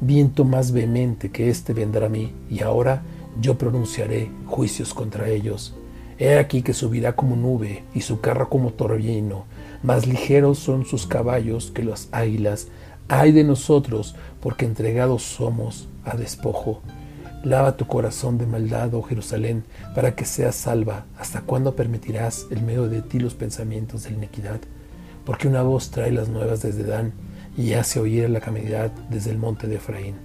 Viento 0.00 0.44
más 0.44 0.72
vehemente 0.72 1.30
que 1.30 1.50
éste 1.50 1.74
vendrá 1.74 2.06
a 2.06 2.08
mí, 2.08 2.32
y 2.48 2.62
ahora 2.62 3.02
yo 3.40 3.58
pronunciaré 3.58 4.30
juicios 4.46 4.94
contra 4.94 5.28
ellos. 5.28 5.74
He 6.18 6.38
aquí 6.38 6.62
que 6.62 6.74
subirá 6.74 7.16
como 7.16 7.34
nube 7.34 7.82
y 7.94 8.02
su 8.02 8.20
carro 8.20 8.48
como 8.48 8.72
torbellino, 8.72 9.44
más 9.82 10.06
ligeros 10.06 10.58
son 10.58 10.84
sus 10.84 11.06
caballos 11.06 11.70
que 11.70 11.82
las 11.82 12.08
águilas. 12.12 12.68
Ay 13.08 13.32
de 13.32 13.44
nosotros, 13.44 14.14
porque 14.40 14.66
entregados 14.66 15.22
somos 15.22 15.88
a 16.04 16.16
despojo. 16.16 16.82
Lava 17.42 17.76
tu 17.76 17.86
corazón 17.86 18.36
de 18.36 18.46
maldad, 18.46 18.92
oh 18.94 19.02
Jerusalén, 19.02 19.64
para 19.94 20.14
que 20.14 20.26
seas 20.26 20.54
salva. 20.54 21.06
¿Hasta 21.18 21.40
cuándo 21.40 21.74
permitirás 21.74 22.46
el 22.50 22.62
medio 22.62 22.88
de 22.88 23.00
ti 23.00 23.18
los 23.18 23.34
pensamientos 23.34 24.04
de 24.04 24.10
la 24.10 24.18
iniquidad? 24.18 24.60
Porque 25.24 25.48
una 25.48 25.62
voz 25.62 25.90
trae 25.90 26.12
las 26.12 26.28
nuevas 26.28 26.60
desde 26.60 26.84
Dan 26.84 27.14
y 27.56 27.72
hace 27.72 27.98
oír 27.98 28.28
la 28.28 28.40
calamidad 28.40 28.90
desde 29.08 29.30
el 29.30 29.38
monte 29.38 29.66
de 29.66 29.76
Efraín. 29.76 30.16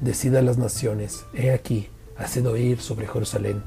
Decida 0.00 0.40
las 0.40 0.56
naciones, 0.56 1.24
he 1.34 1.50
aquí, 1.50 1.88
haced 2.16 2.46
oír 2.46 2.80
sobre 2.80 3.06
Jerusalén. 3.06 3.62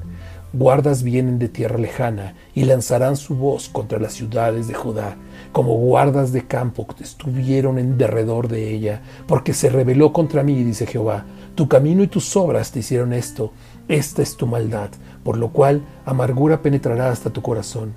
Guardas 0.52 1.02
vienen 1.02 1.38
de 1.38 1.48
tierra 1.48 1.78
lejana 1.78 2.34
y 2.54 2.64
lanzarán 2.64 3.16
su 3.16 3.36
voz 3.36 3.68
contra 3.68 3.98
las 3.98 4.14
ciudades 4.14 4.66
de 4.66 4.74
Judá 4.74 5.16
como 5.52 5.74
guardas 5.74 6.32
de 6.32 6.46
campo 6.46 6.86
estuvieron 7.00 7.78
en 7.78 7.98
derredor 7.98 8.48
de 8.48 8.72
ella, 8.72 9.02
porque 9.26 9.54
se 9.54 9.70
rebeló 9.70 10.12
contra 10.12 10.42
mí, 10.42 10.62
dice 10.62 10.86
Jehová. 10.86 11.24
Tu 11.54 11.68
camino 11.68 12.02
y 12.02 12.06
tus 12.06 12.36
obras 12.36 12.70
te 12.70 12.80
hicieron 12.80 13.12
esto, 13.12 13.52
esta 13.88 14.22
es 14.22 14.36
tu 14.36 14.46
maldad, 14.46 14.90
por 15.24 15.36
lo 15.36 15.50
cual 15.52 15.82
amargura 16.04 16.62
penetrará 16.62 17.10
hasta 17.10 17.30
tu 17.30 17.42
corazón. 17.42 17.94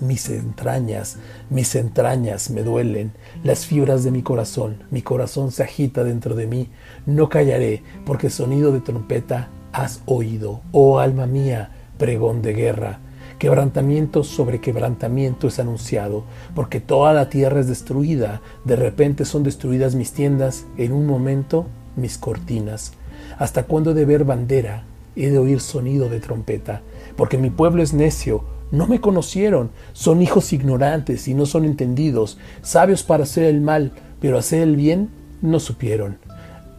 mis 0.00 0.28
entrañas, 0.30 1.18
mis 1.48 1.76
entrañas 1.76 2.50
me 2.50 2.64
duelen, 2.64 3.12
las 3.44 3.66
fibras 3.66 4.02
de 4.02 4.10
mi 4.10 4.22
corazón, 4.22 4.82
mi 4.90 5.00
corazón 5.00 5.52
se 5.52 5.62
agita 5.62 6.02
dentro 6.02 6.34
de 6.34 6.48
mí, 6.48 6.68
no 7.06 7.28
callaré, 7.28 7.84
porque 8.04 8.28
sonido 8.28 8.72
de 8.72 8.80
trompeta 8.80 9.48
has 9.72 10.02
oído, 10.06 10.60
oh 10.72 10.98
alma 10.98 11.26
mía, 11.26 11.70
pregón 11.98 12.42
de 12.42 12.52
guerra. 12.52 13.00
Quebrantamiento 13.38 14.22
sobre 14.22 14.60
quebrantamiento 14.60 15.48
es 15.48 15.58
anunciado, 15.58 16.24
porque 16.54 16.80
toda 16.80 17.12
la 17.12 17.28
tierra 17.28 17.60
es 17.60 17.66
destruida, 17.66 18.40
de 18.64 18.76
repente 18.76 19.24
son 19.24 19.42
destruidas 19.42 19.94
mis 19.94 20.12
tiendas, 20.12 20.66
en 20.76 20.92
un 20.92 21.06
momento 21.06 21.66
mis 21.96 22.18
cortinas. 22.18 22.92
¿Hasta 23.38 23.64
cuándo 23.64 23.94
de 23.94 24.04
ver 24.04 24.24
bandera? 24.24 24.84
He 25.16 25.30
de 25.30 25.38
oír 25.38 25.60
sonido 25.60 26.08
de 26.08 26.20
trompeta, 26.20 26.82
porque 27.16 27.36
mi 27.36 27.50
pueblo 27.50 27.82
es 27.82 27.92
necio, 27.92 28.44
no 28.70 28.86
me 28.86 29.00
conocieron, 29.00 29.70
son 29.92 30.22
hijos 30.22 30.52
ignorantes 30.52 31.28
y 31.28 31.34
no 31.34 31.44
son 31.44 31.64
entendidos, 31.64 32.38
sabios 32.62 33.02
para 33.02 33.24
hacer 33.24 33.44
el 33.44 33.60
mal, 33.60 33.92
pero 34.20 34.38
hacer 34.38 34.62
el 34.62 34.76
bien 34.76 35.10
no 35.42 35.60
supieron. 35.60 36.18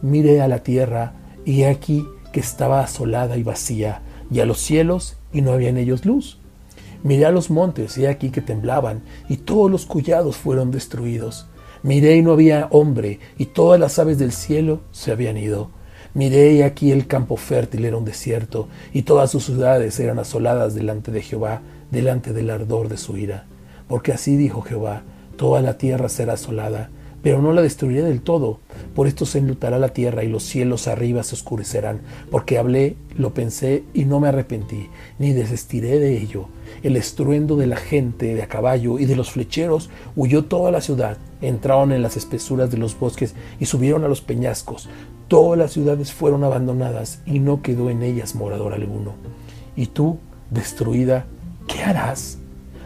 Miré 0.02 0.40
a 0.42 0.48
la 0.48 0.58
tierra 0.60 1.12
y 1.44 1.64
aquí 1.64 2.04
que 2.34 2.40
estaba 2.40 2.80
asolada 2.80 3.36
y 3.36 3.44
vacía, 3.44 4.02
y 4.28 4.40
a 4.40 4.44
los 4.44 4.58
cielos 4.58 5.16
y 5.32 5.40
no 5.40 5.52
había 5.52 5.68
en 5.68 5.76
ellos 5.76 6.04
luz. 6.04 6.40
Miré 7.04 7.26
a 7.26 7.30
los 7.30 7.48
montes 7.48 7.96
y 7.96 8.06
aquí 8.06 8.30
que 8.30 8.40
temblaban, 8.40 9.02
y 9.28 9.36
todos 9.36 9.70
los 9.70 9.86
collados 9.86 10.36
fueron 10.36 10.72
destruidos. 10.72 11.46
Miré 11.84 12.16
y 12.16 12.22
no 12.22 12.32
había 12.32 12.66
hombre, 12.72 13.20
y 13.38 13.46
todas 13.46 13.78
las 13.78 14.00
aves 14.00 14.18
del 14.18 14.32
cielo 14.32 14.80
se 14.90 15.12
habían 15.12 15.36
ido. 15.36 15.70
Miré 16.12 16.54
y 16.54 16.62
aquí 16.62 16.90
el 16.90 17.06
campo 17.06 17.36
fértil 17.36 17.84
era 17.84 17.96
un 17.96 18.04
desierto, 18.04 18.66
y 18.92 19.02
todas 19.02 19.30
sus 19.30 19.44
ciudades 19.44 20.00
eran 20.00 20.18
asoladas 20.18 20.74
delante 20.74 21.12
de 21.12 21.22
Jehová, 21.22 21.62
delante 21.92 22.32
del 22.32 22.50
ardor 22.50 22.88
de 22.88 22.96
su 22.96 23.16
ira. 23.16 23.46
Porque 23.86 24.12
así 24.12 24.36
dijo 24.36 24.60
Jehová, 24.62 25.02
toda 25.36 25.60
la 25.60 25.78
tierra 25.78 26.08
será 26.08 26.32
asolada, 26.32 26.90
pero 27.24 27.40
no 27.40 27.54
la 27.54 27.62
destruiré 27.62 28.02
del 28.02 28.20
todo. 28.20 28.60
Por 28.94 29.06
esto 29.06 29.24
se 29.24 29.38
enlutará 29.38 29.78
la 29.78 29.88
tierra 29.88 30.22
y 30.22 30.28
los 30.28 30.42
cielos 30.42 30.86
arriba 30.86 31.22
se 31.22 31.34
oscurecerán, 31.34 32.02
porque 32.30 32.58
hablé, 32.58 32.96
lo 33.16 33.32
pensé 33.32 33.82
y 33.94 34.04
no 34.04 34.20
me 34.20 34.28
arrepentí, 34.28 34.90
ni 35.18 35.32
desistiré 35.32 35.98
de 35.98 36.18
ello. 36.18 36.48
El 36.82 36.96
estruendo 36.96 37.56
de 37.56 37.66
la 37.66 37.76
gente 37.76 38.34
de 38.34 38.42
a 38.42 38.46
caballo 38.46 38.98
y 38.98 39.06
de 39.06 39.16
los 39.16 39.30
flecheros 39.30 39.88
huyó 40.14 40.44
toda 40.44 40.70
la 40.70 40.82
ciudad, 40.82 41.16
entraron 41.40 41.92
en 41.92 42.02
las 42.02 42.18
espesuras 42.18 42.70
de 42.70 42.76
los 42.76 42.98
bosques 42.98 43.34
y 43.58 43.64
subieron 43.64 44.04
a 44.04 44.08
los 44.08 44.20
peñascos. 44.20 44.90
Todas 45.26 45.58
las 45.58 45.72
ciudades 45.72 46.12
fueron 46.12 46.44
abandonadas 46.44 47.22
y 47.24 47.38
no 47.38 47.62
quedó 47.62 47.88
en 47.88 48.02
ellas 48.02 48.34
morador 48.34 48.74
alguno. 48.74 49.14
Y 49.76 49.86
tú, 49.86 50.18
destruida, 50.50 51.24
¿qué 51.66 51.82
harás? 51.82 52.38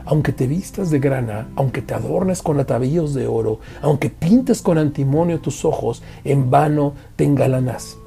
Aunque 0.09 0.33
te 0.33 0.47
vistas 0.47 0.91
de 0.91 1.01
grana, 1.01 1.49
aunque 1.55 1.83
te 1.83 1.93
adornes 1.93 2.41
con 2.41 2.59
atavíos 2.59 3.13
de 3.13 3.27
oro, 3.27 3.61
aunque 3.83 4.09
pintes 4.09 4.63
con 4.63 4.79
antimonio 4.79 5.41
tus 5.41 5.67
ojos, 5.67 6.03
en 6.25 6.51
vano 6.51 6.95
te 7.17 7.25
engalanas. 7.25 7.99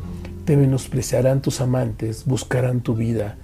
Te 0.45 0.57
menospreciarán 0.57 1.43
tus 1.43 1.61
amantes, 1.61 2.25
buscarán 2.25 2.81
tu 2.81 2.95
vida. 2.95 3.37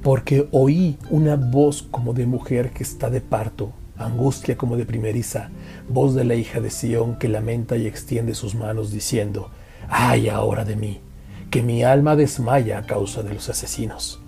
Porque 0.00 0.46
oí 0.52 0.96
una 1.10 1.34
voz 1.34 1.82
como 1.82 2.14
de 2.14 2.24
mujer 2.24 2.70
que 2.70 2.84
está 2.84 3.10
de 3.10 3.20
parto, 3.20 3.72
angustia 3.96 4.56
como 4.56 4.76
de 4.76 4.86
primeriza, 4.86 5.50
voz 5.88 6.14
de 6.14 6.24
la 6.24 6.36
hija 6.36 6.60
de 6.60 6.70
Sión 6.70 7.18
que 7.18 7.26
lamenta 7.26 7.76
y 7.76 7.88
extiende 7.88 8.36
sus 8.36 8.54
manos 8.54 8.92
diciendo, 8.92 9.50
ay 9.88 10.28
ahora 10.28 10.64
de 10.64 10.76
mí, 10.76 11.00
que 11.50 11.64
mi 11.64 11.82
alma 11.82 12.14
desmaya 12.14 12.78
a 12.78 12.86
causa 12.86 13.24
de 13.24 13.34
los 13.34 13.48
asesinos. 13.48 14.20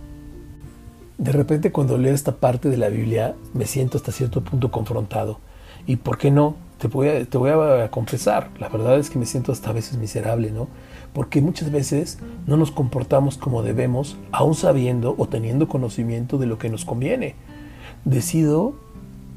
De 1.20 1.32
repente 1.32 1.70
cuando 1.70 1.98
leo 1.98 2.14
esta 2.14 2.36
parte 2.36 2.70
de 2.70 2.78
la 2.78 2.88
Biblia 2.88 3.34
me 3.52 3.66
siento 3.66 3.98
hasta 3.98 4.10
cierto 4.10 4.42
punto 4.42 4.70
confrontado. 4.70 5.38
Y 5.86 5.96
por 5.96 6.16
qué 6.16 6.30
no, 6.30 6.56
te 6.78 6.88
voy, 6.88 7.08
a, 7.08 7.26
te 7.26 7.38
a 7.38 7.90
confesar, 7.90 8.48
la 8.58 8.70
verdad 8.70 8.98
es 8.98 9.10
que 9.10 9.18
me 9.18 9.26
siento 9.26 9.52
hasta 9.52 9.70
veces 9.72 9.98
miserable, 9.98 10.50
¿no? 10.50 10.68
Porque 11.12 11.42
muchas 11.42 11.70
veces 11.70 12.18
no 12.46 12.56
nos 12.56 12.70
comportamos 12.70 13.36
como 13.36 13.62
debemos, 13.62 14.16
aún 14.32 14.54
sabiendo 14.54 15.14
o 15.18 15.26
teniendo 15.26 15.68
conocimiento 15.68 16.38
de 16.38 16.46
lo 16.46 16.56
que 16.56 16.70
nos 16.70 16.86
conviene. 16.86 17.34
Decido 18.06 18.72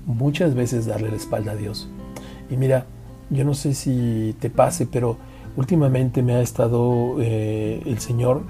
muchas 0.06 0.56
veces 0.56 0.86
darle 0.86 1.10
la 1.10 1.18
espalda 1.18 1.52
a 1.52 1.58
Dios. 1.58 1.90
Y 2.50 2.56
mira, 2.56 2.86
yo 3.30 3.44
no 3.44 3.56
sé 3.56 3.74
si 3.74 4.38
te 4.40 4.50
pase, 4.50 4.86
pero 4.86 5.18
últimamente 5.58 6.24
me 6.24 6.36
ha 6.36 6.42
estado 6.42 7.18
eh, 7.20 7.82
el 7.86 8.00
Señor 8.00 8.44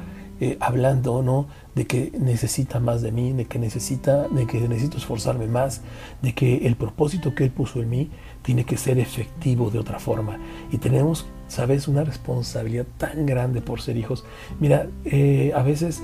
eh, 0.44 0.58
hablando, 0.60 1.24
¿no? 1.24 1.48
De 1.74 1.88
que 1.88 2.12
necesita 2.20 2.82
más 2.82 3.02
de 3.02 3.14
mí, 3.14 3.32
de 3.32 3.46
que 3.46 3.60
necesita, 3.60 4.28
de 4.28 4.46
que 4.46 4.60
necesito 4.68 4.98
esforzarme 4.98 5.48
más, 5.48 5.80
de 6.22 6.34
que 6.34 6.68
el 6.68 6.76
propósito 6.76 7.34
que 7.34 7.46
Él 7.46 7.52
puso 7.52 7.82
en 7.82 7.90
mí 7.90 8.10
tiene 8.42 8.66
que 8.66 8.76
ser 8.76 9.00
efectivo 9.00 9.70
de 9.70 9.80
otra 9.80 10.00
forma. 10.00 10.38
Y 10.70 10.80
tenemos, 10.80 11.26
sabes, 11.48 11.88
una 11.88 12.04
responsabilidad 12.04 12.86
tan 12.98 13.26
grande 13.26 13.62
por 13.62 13.80
ser 13.80 13.96
hijos. 13.96 14.26
Mira, 14.60 14.88
eh, 15.06 15.54
a 15.56 15.64
veces 15.64 16.04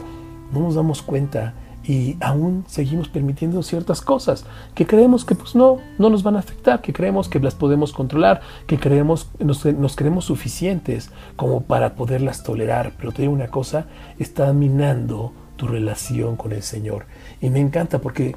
no 0.53 0.61
nos 0.61 0.75
damos 0.75 1.01
cuenta 1.01 1.53
y 1.89 2.17
aún 2.21 2.65
seguimos 2.67 3.09
permitiendo 3.09 3.63
ciertas 3.63 4.01
cosas 4.01 4.45
que 4.75 4.85
creemos 4.85 5.25
que 5.25 5.33
pues 5.33 5.55
no, 5.55 5.79
no 5.97 6.11
nos 6.11 6.21
van 6.21 6.35
a 6.35 6.39
afectar, 6.39 6.81
que 6.81 6.93
creemos 6.93 7.27
que 7.27 7.39
las 7.39 7.55
podemos 7.55 7.93
controlar, 7.93 8.41
que 8.67 8.77
creemos, 8.77 9.27
nos, 9.39 9.65
nos 9.65 9.95
creemos 9.95 10.25
suficientes 10.25 11.09
como 11.35 11.61
para 11.61 11.95
poderlas 11.95 12.43
tolerar. 12.43 12.93
Pero 12.95 13.11
te 13.11 13.23
digo 13.23 13.33
una 13.33 13.47
cosa, 13.47 13.87
está 14.19 14.53
minando 14.53 15.33
tu 15.55 15.65
relación 15.65 16.35
con 16.35 16.51
el 16.51 16.61
Señor. 16.61 17.07
Y 17.41 17.49
me 17.49 17.59
encanta 17.59 17.97
porque 17.97 18.35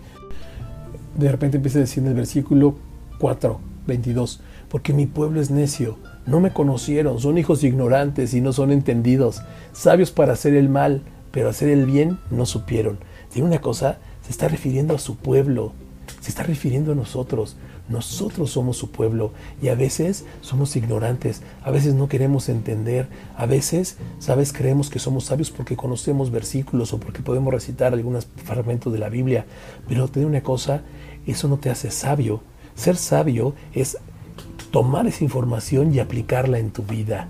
de 1.14 1.30
repente 1.30 1.59
empieza 1.59 1.76
a 1.76 1.82
decir 1.82 2.02
en 2.02 2.09
el 2.09 2.14
versículo 2.14 2.76
4, 3.18 3.61
22, 3.87 4.40
porque 4.71 4.94
mi 4.94 5.04
pueblo 5.04 5.42
es 5.42 5.50
necio, 5.50 5.99
no 6.25 6.40
me 6.40 6.54
conocieron, 6.54 7.21
son 7.21 7.37
hijos 7.37 7.64
ignorantes 7.64 8.32
y 8.32 8.40
no 8.40 8.54
son 8.54 8.73
entendidos, 8.73 9.42
sabios 9.75 10.11
para 10.11 10.32
hacer 10.32 10.54
el 10.54 10.71
mal, 10.71 11.02
pero 11.32 11.50
hacer 11.50 11.68
el 11.68 11.85
bien 11.85 12.18
no 12.30 12.47
supieron. 12.47 13.12
Tiene 13.33 13.49
una 13.49 13.61
cosa, 13.61 13.99
se 14.25 14.31
está 14.31 14.49
refiriendo 14.49 14.95
a 14.95 14.99
su 14.99 15.17
pueblo, 15.17 15.73
se 16.21 16.31
está 16.31 16.43
refiriendo 16.43 16.93
a 16.93 16.95
nosotros. 16.95 17.57
Nosotros 17.89 18.51
somos 18.51 18.77
su 18.77 18.91
pueblo 18.91 19.33
y 19.61 19.69
a 19.69 19.75
veces 19.75 20.25
somos 20.41 20.77
ignorantes, 20.77 21.43
a 21.65 21.71
veces 21.71 21.95
no 21.95 22.09
queremos 22.09 22.49
entender, 22.49 23.09
a 23.37 23.45
veces, 23.47 23.97
sabes, 24.19 24.53
creemos 24.53 24.89
que 24.89 25.01
somos 25.01 25.25
sabios 25.25 25.51
porque 25.51 25.77
conocemos 25.77 26.31
versículos 26.31 26.93
o 26.93 27.01
porque 27.01 27.23
podemos 27.23 27.53
recitar 27.53 27.93
algunos 27.93 28.29
fragmentos 28.45 28.93
de 28.93 29.01
la 29.01 29.09
Biblia, 29.09 29.47
pero 29.89 30.07
te 30.09 30.21
digo 30.21 30.31
una 30.31 30.43
cosa, 30.43 30.83
eso 31.27 31.49
no 31.49 31.59
te 31.59 31.71
hace 31.71 31.91
sabio. 31.91 32.41
Ser 32.75 32.97
sabio 32.97 33.55
es 33.75 33.99
tomar 34.71 35.07
esa 35.07 35.25
información 35.25 35.93
y 35.95 35.99
aplicarla 35.99 36.59
en 36.59 36.71
tu 36.71 36.83
vida. 36.83 37.29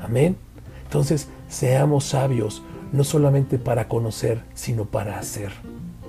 Amén. 0.00 0.36
Entonces, 0.84 1.28
seamos 1.48 2.04
sabios, 2.04 2.62
no 2.92 3.04
solamente 3.04 3.58
para 3.58 3.88
conocer, 3.88 4.42
sino 4.54 4.84
para 4.84 5.18
hacer. 5.18 5.52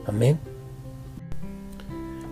Amén. 0.05 0.39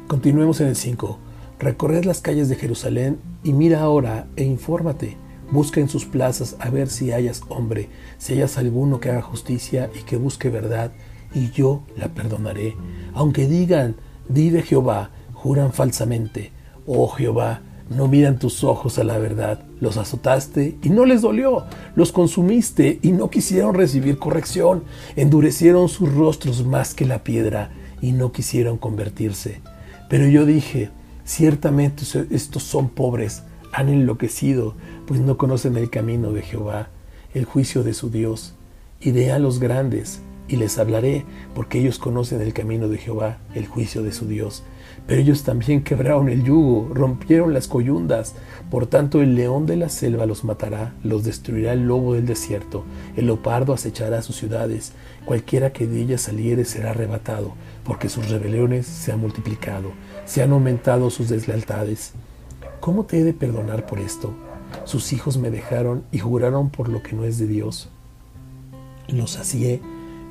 Continuemos 0.07 0.61
en 0.61 0.67
el 0.67 0.75
5. 0.75 1.19
Recorred 1.59 2.05
las 2.05 2.21
calles 2.21 2.49
de 2.49 2.55
Jerusalén 2.55 3.19
y 3.43 3.53
mira 3.53 3.81
ahora 3.81 4.27
e 4.35 4.43
infórmate. 4.43 5.17
Busca 5.51 5.79
en 5.79 5.89
sus 5.89 6.05
plazas 6.05 6.55
a 6.59 6.69
ver 6.69 6.89
si 6.89 7.11
hayas 7.11 7.41
hombre, 7.49 7.89
si 8.17 8.33
hayas 8.33 8.57
alguno 8.57 8.99
que 8.99 9.09
haga 9.09 9.21
justicia 9.21 9.89
y 9.97 10.03
que 10.03 10.17
busque 10.17 10.49
verdad, 10.49 10.91
y 11.33 11.51
yo 11.51 11.83
la 11.95 12.09
perdonaré. 12.09 12.75
Aunque 13.13 13.47
digan, 13.47 13.95
vive 14.29 14.61
Jehová, 14.61 15.11
juran 15.33 15.73
falsamente. 15.73 16.51
Oh 16.85 17.07
Jehová, 17.07 17.61
no 17.89 18.07
miran 18.07 18.39
tus 18.39 18.63
ojos 18.63 18.99
a 18.99 19.03
la 19.03 19.17
verdad. 19.17 19.61
Los 19.79 19.97
azotaste 19.97 20.77
y 20.83 20.89
no 20.89 21.05
les 21.05 21.21
dolió. 21.21 21.65
Los 21.95 22.11
consumiste 22.11 22.99
y 23.01 23.11
no 23.11 23.29
quisieron 23.29 23.75
recibir 23.75 24.17
corrección. 24.17 24.83
Endurecieron 25.15 25.89
sus 25.89 26.13
rostros 26.13 26.65
más 26.65 26.93
que 26.93 27.05
la 27.05 27.23
piedra 27.23 27.71
y 28.01 28.11
no 28.11 28.31
quisieron 28.31 28.77
convertirse. 28.77 29.61
Pero 30.09 30.27
yo 30.27 30.45
dije, 30.45 30.89
ciertamente 31.25 32.03
estos 32.31 32.63
son 32.63 32.89
pobres, 32.89 33.43
han 33.73 33.89
enloquecido, 33.89 34.75
pues 35.05 35.19
no 35.19 35.37
conocen 35.37 35.77
el 35.77 35.89
camino 35.89 36.31
de 36.31 36.41
Jehová, 36.41 36.89
el 37.33 37.45
juicio 37.45 37.83
de 37.83 37.93
su 37.93 38.09
Dios. 38.09 38.53
Iré 39.01 39.31
a 39.31 39.39
los 39.39 39.59
grandes 39.59 40.21
y 40.47 40.55
les 40.55 40.77
hablaré, 40.77 41.25
porque 41.53 41.79
ellos 41.79 41.99
conocen 41.99 42.41
el 42.41 42.53
camino 42.53 42.87
de 42.87 42.97
Jehová, 42.97 43.39
el 43.53 43.67
juicio 43.67 44.01
de 44.01 44.11
su 44.11 44.27
Dios. 44.27 44.63
Pero 45.07 45.21
ellos 45.21 45.43
también 45.43 45.83
quebraron 45.83 46.27
el 46.27 46.43
yugo, 46.43 46.93
rompieron 46.93 47.53
las 47.53 47.69
coyundas. 47.69 48.35
Por 48.69 48.87
tanto, 48.87 49.21
el 49.21 49.35
león 49.35 49.65
de 49.65 49.77
la 49.77 49.87
selva 49.87 50.25
los 50.25 50.43
matará, 50.43 50.93
los 51.01 51.23
destruirá 51.23 51.71
el 51.71 51.87
lobo 51.87 52.13
del 52.13 52.25
desierto, 52.25 52.83
el 53.15 53.27
leopardo 53.27 53.73
acechará 53.73 54.21
sus 54.21 54.35
ciudades, 54.35 54.91
cualquiera 55.25 55.71
que 55.71 55.87
de 55.87 56.01
ellas 56.01 56.21
saliere 56.21 56.65
será 56.65 56.89
arrebatado, 56.89 57.53
porque 57.85 58.09
sus 58.09 58.29
rebeliones 58.29 58.85
se 58.85 59.13
han 59.13 59.21
multiplicado, 59.21 59.91
se 60.25 60.43
han 60.43 60.51
aumentado 60.51 61.09
sus 61.09 61.29
deslealtades. 61.29 62.11
¿Cómo 62.81 63.05
te 63.05 63.19
he 63.19 63.23
de 63.23 63.33
perdonar 63.33 63.85
por 63.85 63.99
esto? 63.99 64.33
Sus 64.83 65.13
hijos 65.13 65.37
me 65.37 65.49
dejaron 65.49 66.03
y 66.11 66.19
juraron 66.19 66.69
por 66.69 66.89
lo 66.89 67.01
que 67.01 67.15
no 67.15 67.23
es 67.23 67.37
de 67.37 67.47
Dios. 67.47 67.89
Los 69.07 69.31
sacié 69.31 69.81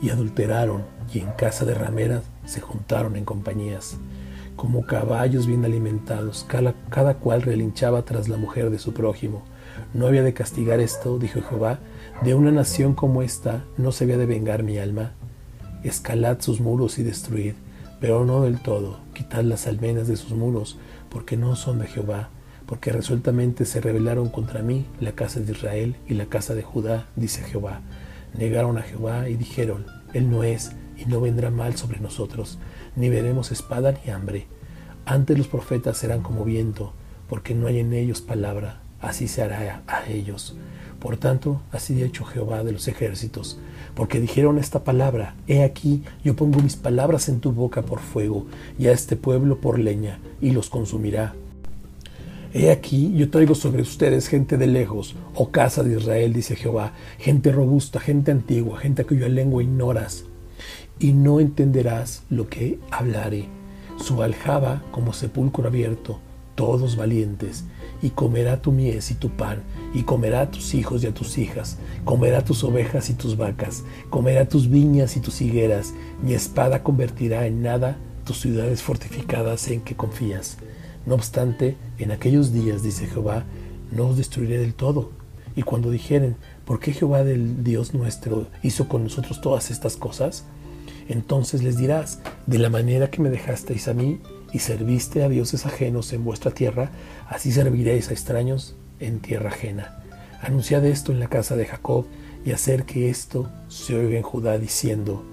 y 0.03 0.11
adulteraron, 0.11 0.85
y 1.15 1.21
en 1.21 1.31
casa 1.33 1.65
de 1.65 1.73
rameras 1.73 2.25
se 2.45 2.61
juntaron 2.61 3.17
en 3.17 3.25
compañías. 3.25 3.97
Como 4.57 4.87
caballos 4.87 5.47
bien 5.47 5.65
alimentados, 5.65 6.47
cada, 6.49 7.15
cual 7.15 7.43
relinchaba 7.43 8.03
tras 8.03 8.29
la 8.29 8.39
mujer 8.39 8.71
de 8.71 8.79
su 8.79 8.95
prójimo. 8.95 9.43
No 9.93 10.07
había 10.07 10.23
de 10.23 10.33
castigar 10.33 10.81
esto, 10.81 11.19
dijo 11.19 11.43
Jehová, 11.43 11.79
de 12.23 12.35
una 12.35 12.51
nación 12.51 12.95
como 12.95 13.23
esta 13.23 13.65
no 13.77 13.93
se 13.93 14.05
había 14.05 14.17
de 14.17 14.27
vengar 14.27 14.63
mi 14.63 14.79
alma. 14.79 15.13
Escalad 15.85 16.41
sus 16.41 16.61
muros 16.61 16.99
y 16.99 17.03
destruid, 17.03 17.53
pero 18.01 18.25
no 18.25 18.43
del 18.43 18.61
todo, 18.61 19.01
quitad 19.13 19.43
las 19.45 19.67
almenas 19.67 20.09
de 20.09 20.17
sus 20.17 20.33
muros, 20.33 20.79
porque 21.11 21.37
no 21.37 21.55
son 21.55 21.79
de 21.79 21.87
Jehová, 21.87 22.31
porque 22.67 22.93
resueltamente 22.93 23.65
se 23.67 23.81
rebelaron 23.81 24.29
contra 24.31 24.63
mí 24.63 24.87
la 25.01 25.13
casa 25.13 25.41
de 25.41 25.53
Israel 25.53 25.97
y 26.09 26.15
la 26.15 26.27
casa 26.27 26.55
de 26.55 26.63
Judá, 26.63 27.07
dice 27.15 27.43
Jehová. 27.43 27.83
Negaron 28.37 28.79
a 28.79 28.83
Jehová 28.83 29.29
y 29.29 29.37
dijeron, 29.37 29.87
Él 30.13 30.31
no 30.31 30.45
es, 30.45 30.73
y 30.97 31.05
no 31.07 31.21
vendrá 31.21 31.51
mal 31.51 31.77
sobre 31.77 32.01
nosotros, 32.01 32.59
ni 32.97 33.09
veremos 33.09 33.53
espada 33.53 33.93
ni 33.93 34.11
hambre. 34.11 34.47
Antes 35.05 35.39
los 35.39 35.47
profetas 35.47 35.99
serán 35.99 36.23
como 36.23 36.45
viento, 36.45 36.93
porque 37.29 37.55
no 37.55 37.69
hay 37.69 37.79
en 37.79 37.93
ellos 37.93 38.21
palabra, 38.21 38.81
así 39.01 39.29
se 39.29 39.43
hará 39.43 39.83
a 39.87 40.09
ellos. 40.09 40.57
Por 40.99 41.17
tanto, 41.19 41.61
así 41.71 42.03
ha 42.03 42.07
hecho 42.07 42.25
Jehová 42.25 42.65
de 42.65 42.73
los 42.73 42.89
ejércitos, 42.89 43.59
porque 43.95 44.21
dijeron 44.21 44.59
esta 44.59 44.83
palabra, 44.83 45.35
He 45.47 45.63
aquí, 45.63 46.03
yo 46.25 46.35
pongo 46.35 46.61
mis 46.61 46.77
palabras 46.77 47.29
en 47.29 47.41
tu 47.41 47.53
boca 47.53 47.83
por 47.83 48.01
fuego, 48.01 48.47
y 48.79 48.87
a 48.89 48.93
este 48.93 49.15
pueblo 49.15 49.61
por 49.61 49.79
leña, 49.79 50.19
y 50.41 50.51
los 50.51 50.71
consumirá. 50.71 51.35
He 52.55 52.71
aquí, 52.71 53.13
yo 53.15 53.29
traigo 53.31 53.55
sobre 53.55 53.83
ustedes 53.83 54.29
gente 54.29 54.57
de 54.57 54.67
lejos, 54.67 55.15
oh 55.35 55.51
casa 55.51 55.83
de 55.83 55.99
Israel, 55.99 56.33
dice 56.33 56.57
Jehová, 56.57 56.93
gente 57.19 57.53
robusta, 57.53 58.01
gente 58.01 58.31
antigua, 58.31 58.79
gente 58.81 59.05
cuya 59.05 59.29
lengua 59.29 59.63
ignoras, 59.63 60.25
y 60.99 61.13
no 61.13 61.41
entenderás 61.41 62.23
lo 62.31 62.49
que 62.49 62.79
hablaré. 62.91 63.49
Su 63.99 64.23
aljaba 64.23 64.83
como 64.91 65.13
sepulcro 65.13 65.67
abierto, 65.67 66.21
todos 66.55 66.97
valientes, 66.97 67.65
y 68.03 68.11
comerá 68.11 68.61
tu 68.61 68.73
mies 68.73 69.11
y 69.11 69.15
tu 69.15 69.31
pan, 69.31 69.63
y 69.95 70.03
comerá 70.03 70.43
a 70.43 70.51
tus 70.51 70.75
hijos 70.75 71.03
y 71.03 71.07
a 71.07 71.15
tus 71.15 71.39
hijas, 71.39 71.79
comerá 72.05 72.45
tus 72.45 72.63
ovejas 72.65 73.11
y 73.11 73.15
tus 73.15 73.37
vacas, 73.37 73.85
comerá 74.11 74.49
tus 74.49 74.69
viñas 74.69 75.17
y 75.17 75.21
tus 75.21 75.41
higueras, 75.41 75.95
y 76.27 76.35
espada 76.35 76.83
convertirá 76.83 77.47
en 77.47 77.63
nada 77.63 77.97
tus 78.25 78.41
ciudades 78.41 78.83
fortificadas 78.83 79.69
en 79.69 79.81
que 79.81 79.97
confías. 79.97 80.59
No 81.07 81.15
obstante, 81.15 81.77
en 81.99 82.11
aquellos 82.11 82.53
días, 82.53 82.83
dice 82.83 83.07
Jehová, 83.07 83.45
no 83.93 84.09
os 84.09 84.17
destruiré 84.17 84.59
del 84.59 84.75
todo. 84.75 85.11
Y 85.55 85.63
cuando 85.63 85.91
dijeren, 85.91 86.37
¿por 86.65 86.81
qué 86.81 86.93
Jehová 86.93 87.23
del 87.25 87.65
Dios 87.65 87.95
nuestro 87.95 88.49
hizo 88.63 88.89
con 88.89 89.05
nosotros 89.05 89.41
todas 89.41 89.71
estas 89.71 89.97
cosas? 89.97 90.45
Entonces 91.09 91.63
les 91.63 91.77
dirás, 91.77 92.21
de 92.47 92.59
la 92.59 92.71
manera 92.71 93.11
que 93.11 93.23
me 93.23 93.31
dejasteis 93.31 93.89
a 93.89 93.95
mí 93.95 94.21
y 94.53 94.59
serviste 94.59 95.23
a 95.23 95.29
dioses 95.29 95.67
ajenos 95.67 96.13
en 96.13 96.25
vuestra 96.25 96.51
tierra, 96.51 96.91
así 97.29 97.53
serviréis 97.53 98.09
a 98.09 98.13
extraños 98.13 98.77
en 99.01 99.21
tierra 99.21 99.51
ajena. 99.51 100.03
Anunciad 100.41 100.85
esto 100.85 101.13
en 101.13 101.21
la 101.21 101.29
casa 101.29 101.57
de 101.57 101.67
Jacob 101.67 102.07
y 102.45 102.53
hacer 102.53 102.85
que 102.85 103.11
esto 103.11 103.51
se 103.69 103.97
oiga 103.97 104.17
en 104.17 104.23
Judá 104.23 104.59
diciendo, 104.59 105.25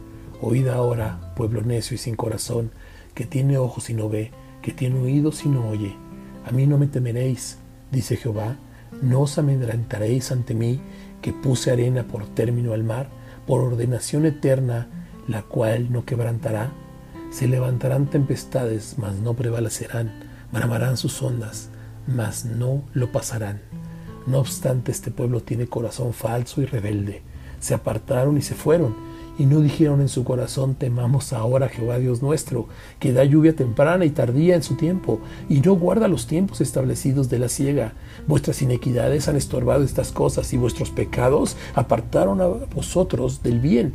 Oíd 0.41 0.67
ahora, 0.67 1.33
pueblo 1.35 1.61
necio 1.61 1.95
y 1.95 1.97
sin 1.97 2.15
corazón, 2.15 2.71
que 3.13 3.25
tiene 3.25 3.57
ojos 3.57 3.89
y 3.89 3.93
no 3.93 4.09
ve, 4.09 4.31
que 4.61 4.71
tiene 4.71 4.99
oídos 4.99 5.45
y 5.45 5.49
no 5.49 5.69
oye. 5.69 5.95
A 6.45 6.51
mí 6.51 6.67
no 6.67 6.77
me 6.77 6.87
temeréis, 6.87 7.59
dice 7.91 8.17
Jehová, 8.17 8.57
no 9.01 9.21
os 9.21 9.37
amedrentaréis 9.37 10.31
ante 10.31 10.53
mí, 10.53 10.81
que 11.21 11.31
puse 11.31 11.71
arena 11.71 12.03
por 12.07 12.27
término 12.27 12.73
al 12.73 12.83
mar, 12.83 13.09
por 13.47 13.61
ordenación 13.61 14.25
eterna, 14.25 15.02
la 15.27 15.43
cual 15.43 15.91
no 15.91 16.05
quebrantará. 16.05 16.71
Se 17.31 17.47
levantarán 17.47 18.09
tempestades, 18.09 18.95
mas 18.97 19.15
no 19.15 19.33
prevalecerán, 19.33 20.11
bramarán 20.51 20.97
sus 20.97 21.21
ondas, 21.21 21.69
mas 22.07 22.45
no 22.45 22.83
lo 22.93 23.11
pasarán. 23.11 23.61
No 24.27 24.39
obstante, 24.39 24.91
este 24.91 25.11
pueblo 25.11 25.41
tiene 25.41 25.67
corazón 25.67 26.13
falso 26.13 26.61
y 26.61 26.65
rebelde. 26.65 27.23
Se 27.59 27.73
apartaron 27.73 28.37
y 28.37 28.41
se 28.41 28.55
fueron 28.55 28.95
y 29.37 29.45
no 29.45 29.61
dijeron 29.61 30.01
en 30.01 30.09
su 30.09 30.23
corazón, 30.23 30.75
temamos 30.75 31.33
ahora 31.33 31.65
a 31.65 31.69
Jehová 31.69 31.97
Dios 31.97 32.21
nuestro, 32.21 32.67
que 32.99 33.13
da 33.13 33.23
lluvia 33.23 33.55
temprana 33.55 34.05
y 34.05 34.11
tardía 34.11 34.55
en 34.55 34.63
su 34.63 34.75
tiempo, 34.75 35.19
y 35.49 35.59
no 35.61 35.73
guarda 35.73 36.07
los 36.07 36.27
tiempos 36.27 36.61
establecidos 36.61 37.29
de 37.29 37.39
la 37.39 37.49
siega. 37.49 37.93
Vuestras 38.27 38.61
inequidades 38.61 39.27
han 39.27 39.35
estorbado 39.35 39.83
estas 39.83 40.11
cosas, 40.11 40.53
y 40.53 40.57
vuestros 40.57 40.91
pecados 40.91 41.57
apartaron 41.73 42.41
a 42.41 42.47
vosotros 42.47 43.41
del 43.41 43.59
bien 43.59 43.93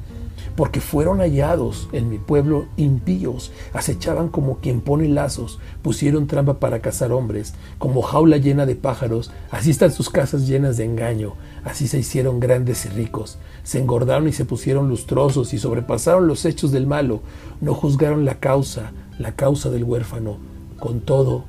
porque 0.58 0.80
fueron 0.80 1.20
hallados 1.20 1.88
en 1.92 2.08
mi 2.08 2.18
pueblo 2.18 2.66
impíos, 2.76 3.52
acechaban 3.72 4.28
como 4.28 4.58
quien 4.58 4.80
pone 4.80 5.06
lazos, 5.06 5.60
pusieron 5.82 6.26
trampa 6.26 6.58
para 6.58 6.80
cazar 6.80 7.12
hombres, 7.12 7.54
como 7.78 8.02
jaula 8.02 8.38
llena 8.38 8.66
de 8.66 8.74
pájaros, 8.74 9.30
así 9.52 9.70
están 9.70 9.92
sus 9.92 10.10
casas 10.10 10.48
llenas 10.48 10.76
de 10.76 10.84
engaño, 10.84 11.34
así 11.62 11.86
se 11.86 12.00
hicieron 12.00 12.40
grandes 12.40 12.86
y 12.86 12.88
ricos, 12.88 13.38
se 13.62 13.78
engordaron 13.78 14.26
y 14.26 14.32
se 14.32 14.44
pusieron 14.44 14.88
lustrosos 14.88 15.54
y 15.54 15.60
sobrepasaron 15.60 16.26
los 16.26 16.44
hechos 16.44 16.72
del 16.72 16.88
malo, 16.88 17.20
no 17.60 17.72
juzgaron 17.72 18.24
la 18.24 18.40
causa, 18.40 18.90
la 19.16 19.36
causa 19.36 19.70
del 19.70 19.84
huérfano, 19.84 20.38
con 20.80 21.02
todo 21.02 21.44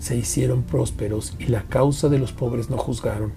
se 0.00 0.16
hicieron 0.16 0.64
prósperos 0.64 1.36
y 1.38 1.46
la 1.46 1.62
causa 1.62 2.08
de 2.08 2.18
los 2.18 2.32
pobres 2.32 2.70
no 2.70 2.76
juzgaron. 2.76 3.34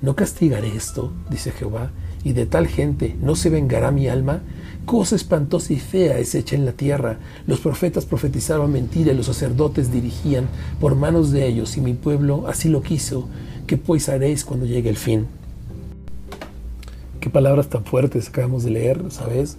¿No 0.00 0.16
castigaré 0.16 0.74
esto? 0.74 1.12
dice 1.28 1.52
Jehová, 1.52 1.90
y 2.24 2.32
de 2.32 2.46
tal 2.46 2.68
gente 2.68 3.16
no 3.20 3.36
se 3.36 3.50
vengará 3.50 3.90
mi 3.90 4.08
alma? 4.08 4.42
Cosa 4.84 5.14
espantosa 5.14 5.72
y 5.72 5.78
fea 5.78 6.18
es 6.18 6.34
hecha 6.34 6.56
en 6.56 6.64
la 6.64 6.72
tierra. 6.72 7.18
Los 7.46 7.60
profetas 7.60 8.04
profetizaban 8.04 8.72
mentira 8.72 9.12
y 9.12 9.16
los 9.16 9.26
sacerdotes 9.26 9.92
dirigían 9.92 10.48
por 10.80 10.96
manos 10.96 11.30
de 11.30 11.46
ellos, 11.46 11.76
y 11.76 11.80
mi 11.80 11.94
pueblo 11.94 12.46
así 12.48 12.68
lo 12.68 12.82
quiso. 12.82 13.28
¿Qué 13.66 13.76
pues 13.76 14.08
haréis 14.08 14.44
cuando 14.44 14.66
llegue 14.66 14.90
el 14.90 14.96
fin? 14.96 15.26
Qué 17.20 17.30
palabras 17.30 17.68
tan 17.68 17.84
fuertes 17.84 18.28
acabamos 18.28 18.64
de 18.64 18.70
leer, 18.70 19.00
¿sabes? 19.10 19.56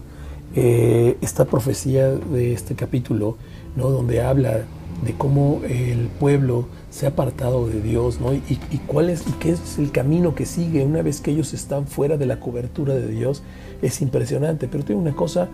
Eh, 0.55 1.17
esta 1.21 1.45
profecía 1.45 2.09
de 2.09 2.53
este 2.53 2.75
capítulo, 2.75 3.37
¿no? 3.77 3.89
Donde 3.89 4.21
habla 4.21 4.65
de 5.05 5.13
cómo 5.17 5.61
el 5.67 6.07
pueblo 6.19 6.67
se 6.93 7.07
ha 7.07 7.09
apartado 7.09 7.67
de 7.67 7.81
Dios, 7.81 8.21
¿no? 8.21 8.35
Y, 8.35 8.59
cuál 8.85 9.09
es, 9.09 9.27
y 9.27 9.31
qué 9.31 9.49
es 9.49 9.79
el 9.79 9.91
camino 9.91 10.35
que 10.35 10.45
sigue 10.45 10.85
una 10.85 11.01
vez 11.01 11.21
que 11.21 11.31
ellos 11.31 11.51
están 11.55 11.87
fuera 11.87 12.17
de 12.17 12.27
la 12.27 12.39
cobertura 12.39 12.93
de 12.93 13.07
Dios, 13.07 13.41
es 13.81 13.99
impresionante. 14.03 14.67
Pero 14.67 14.85
tiene 14.85 15.01
una 15.01 15.15
cosa, 15.15 15.49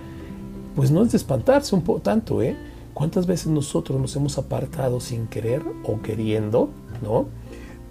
pues 0.75 0.91
no 0.91 1.01
es 1.01 1.13
de 1.13 1.17
espantarse 1.17 1.73
un 1.75 1.81
poco 1.81 2.01
tanto, 2.01 2.41
¿eh? 2.41 2.57
¿Cuántas 2.93 3.25
veces 3.25 3.47
nosotros 3.47 4.01
nos 4.01 4.13
hemos 4.17 4.37
apartado 4.37 4.99
sin 4.99 5.27
querer 5.27 5.61
o 5.85 6.01
queriendo, 6.01 6.71
¿no? 7.01 7.27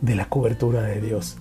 De 0.03 0.15
la 0.15 0.29
cobertura 0.29 0.83
de 0.83 1.01
Dios 1.01 1.39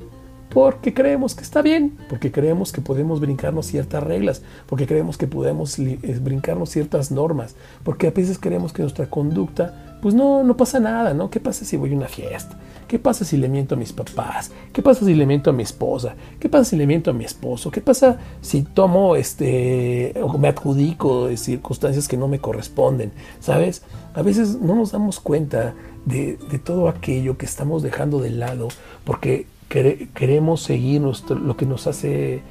porque 0.50 0.94
creemos 0.94 1.36
que 1.36 1.44
está 1.44 1.62
bien, 1.62 1.98
porque 2.10 2.32
creemos 2.32 2.72
que 2.72 2.82
podemos 2.82 3.20
brincarnos 3.20 3.66
ciertas 3.66 4.02
reglas, 4.02 4.42
porque 4.66 4.88
creemos 4.88 5.18
que 5.18 5.28
podemos 5.28 5.78
eh, 5.78 6.00
brincarnos 6.22 6.70
ciertas 6.70 7.12
normas, 7.12 7.56
porque 7.84 8.08
a 8.08 8.12
veces 8.12 8.40
creemos 8.40 8.74
que 8.74 8.82
nuestra 8.82 9.10
conducta, 9.10 9.87
pues 10.02 10.14
no, 10.14 10.44
no 10.44 10.58
pasa 10.58 10.80
nada, 10.80 11.14
¿no? 11.14 11.30
¿Qué 11.30 11.40
pasa 11.40 11.66
si 11.66 11.78
voy 11.78 11.94
a 11.94 11.98
una 11.98 12.08
fiesta? 12.08 12.58
¿Qué 12.88 13.00
pasa 13.00 13.26
si 13.26 13.36
le 13.38 13.50
miento 13.50 13.76
a 13.76 13.78
mis 13.78 13.92
papás? 13.92 14.52
¿Qué 14.72 14.82
pasa 14.82 15.06
si 15.06 15.14
le 15.14 15.26
miento 15.26 15.50
a 15.50 15.54
mi 15.54 15.64
esposa? 15.64 16.16
¿Qué 16.40 16.48
pasa 16.48 16.66
si 16.66 16.78
le 16.78 16.88
miento 16.88 17.12
a 17.12 17.14
mi 17.14 17.26
esposo? 17.26 17.70
¿Qué 17.72 17.82
pasa 17.82 18.18
si 18.42 18.62
tomo 18.62 19.16
este 19.16 20.14
o 20.22 20.38
me 20.38 20.48
adjudico 20.48 21.28
de 21.28 21.38
circunstancias 21.38 22.08
que 22.08 22.16
no 22.16 22.28
me 22.28 22.40
corresponden? 22.40 23.12
¿Sabes? 23.40 23.84
A 24.14 24.22
veces 24.22 24.60
no 24.62 24.76
nos 24.76 24.92
damos 24.92 25.20
cuenta 25.20 25.74
de, 26.06 26.38
de 26.50 26.60
todo 26.60 26.88
aquello 26.88 27.38
que 27.38 27.46
estamos 27.46 27.84
dejando 27.84 28.20
de 28.20 28.30
lado 28.30 28.70
porque 29.04 29.48
queremos 29.68 30.62
seguir 30.62 31.02
lo 31.02 31.58
que 31.58 31.66
nos 31.66 31.88
hace 31.88 32.42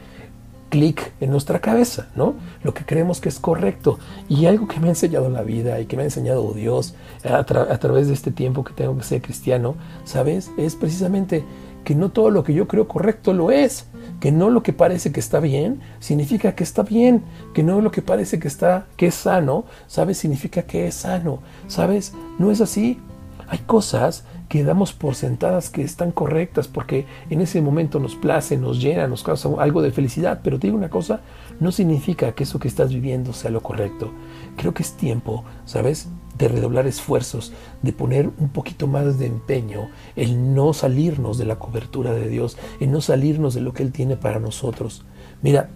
clic 0.77 1.13
en 1.21 1.31
nuestra 1.31 1.61
cabeza, 1.61 2.09
¿no? 2.15 2.35
Lo 2.63 2.75
que 2.75 2.85
creemos 2.85 3.19
que 3.23 3.31
es 3.31 3.39
correcto. 3.39 3.99
Y 4.29 4.45
algo 4.45 4.69
que 4.69 4.79
me 4.79 4.89
ha 4.89 4.91
enseñado 4.91 5.31
la 5.31 5.43
vida 5.43 5.81
y 5.81 5.87
que 5.87 5.97
me 5.97 6.03
ha 6.03 6.05
enseñado 6.05 6.53
Dios 6.53 6.95
a, 7.25 7.39
a, 7.39 7.79
través 7.79 8.09
de 8.09 8.13
este 8.13 8.31
tiempo 8.31 8.63
que 8.63 8.75
tengo 8.75 8.97
que 8.99 9.05
ser 9.05 9.23
cristiano, 9.23 9.75
¿sabes? 10.05 10.51
Es 10.59 10.77
precisamente 10.77 11.45
que 11.83 11.95
no 11.95 12.11
todo 12.11 12.31
lo 12.31 12.45
que 12.45 12.53
yo 12.53 12.69
creo 12.69 12.89
correcto 12.89 13.33
lo 13.33 13.51
es, 13.51 13.87
que 14.21 14.33
no 14.33 14.51
lo 14.51 14.63
que 14.63 14.75
parece 14.75 15.13
que 15.13 15.21
está 15.21 15.41
bien 15.41 15.81
significa 15.99 16.55
que 16.55 16.65
está 16.65 16.83
bien, 16.83 17.23
que 17.55 17.63
no 17.63 17.81
lo 17.81 17.91
que 17.91 18.03
parece 18.03 18.39
que 18.39 18.49
está 18.49 18.87
que 18.99 19.07
es 19.07 19.15
sano, 19.15 19.65
¿sabes? 19.87 20.19
Significa 20.19 20.65
que 20.65 20.89
es 20.89 20.95
sano, 20.95 21.41
¿sabes? 21.69 22.13
No 22.39 22.51
es 22.51 22.61
así. 22.61 23.01
Hay 23.49 23.59
cosas 23.61 24.25
que 24.49 24.63
damos 24.63 24.93
por 24.93 25.15
sentadas 25.15 25.71
que 25.71 25.83
están 25.83 26.13
correctas 26.13 26.69
porque 26.69 27.07
en 27.31 27.41
ese 27.41 27.61
momento 27.61 27.99
nos 27.99 28.15
place, 28.15 28.57
nos 28.57 28.81
llena, 28.81 29.09
nos 29.09 29.23
causa 29.23 29.49
algo 29.59 29.83
de 29.83 29.91
felicidad, 29.91 30.41
pero 30.43 30.59
te 30.59 30.69
digo 30.69 30.77
una 30.79 30.91
cosa, 30.91 31.21
no 31.59 31.73
significa 31.73 32.33
que 32.33 32.45
eso 32.45 32.59
que 32.59 32.69
estás 32.69 32.93
viviendo 32.93 33.33
sea 33.33 33.51
lo 33.51 33.63
correcto. 33.63 34.13
Creo 34.57 34.73
que 34.73 34.83
es 34.83 34.93
tiempo, 34.93 35.45
¿sabes? 35.65 36.09
De 36.39 36.49
redoblar 36.49 36.87
esfuerzos, 36.87 37.53
de 37.83 37.93
poner 37.93 38.31
un 38.39 38.51
poquito 38.51 38.87
más 38.87 39.19
de 39.19 39.27
empeño 39.27 39.89
en 40.15 40.55
no 40.55 40.73
salirnos 40.73 41.39
de 41.39 41.47
la 41.47 41.57
cobertura 41.57 42.13
de 42.13 42.29
Dios, 42.29 42.57
en 42.79 42.93
no 42.93 43.01
salirnos 43.01 43.55
de 43.55 43.63
lo 43.63 43.73
que 43.73 43.83
Él 43.83 43.93
tiene 43.93 44.17
para 44.17 44.39
nosotros. 44.39 45.05
Mira, 45.43 45.71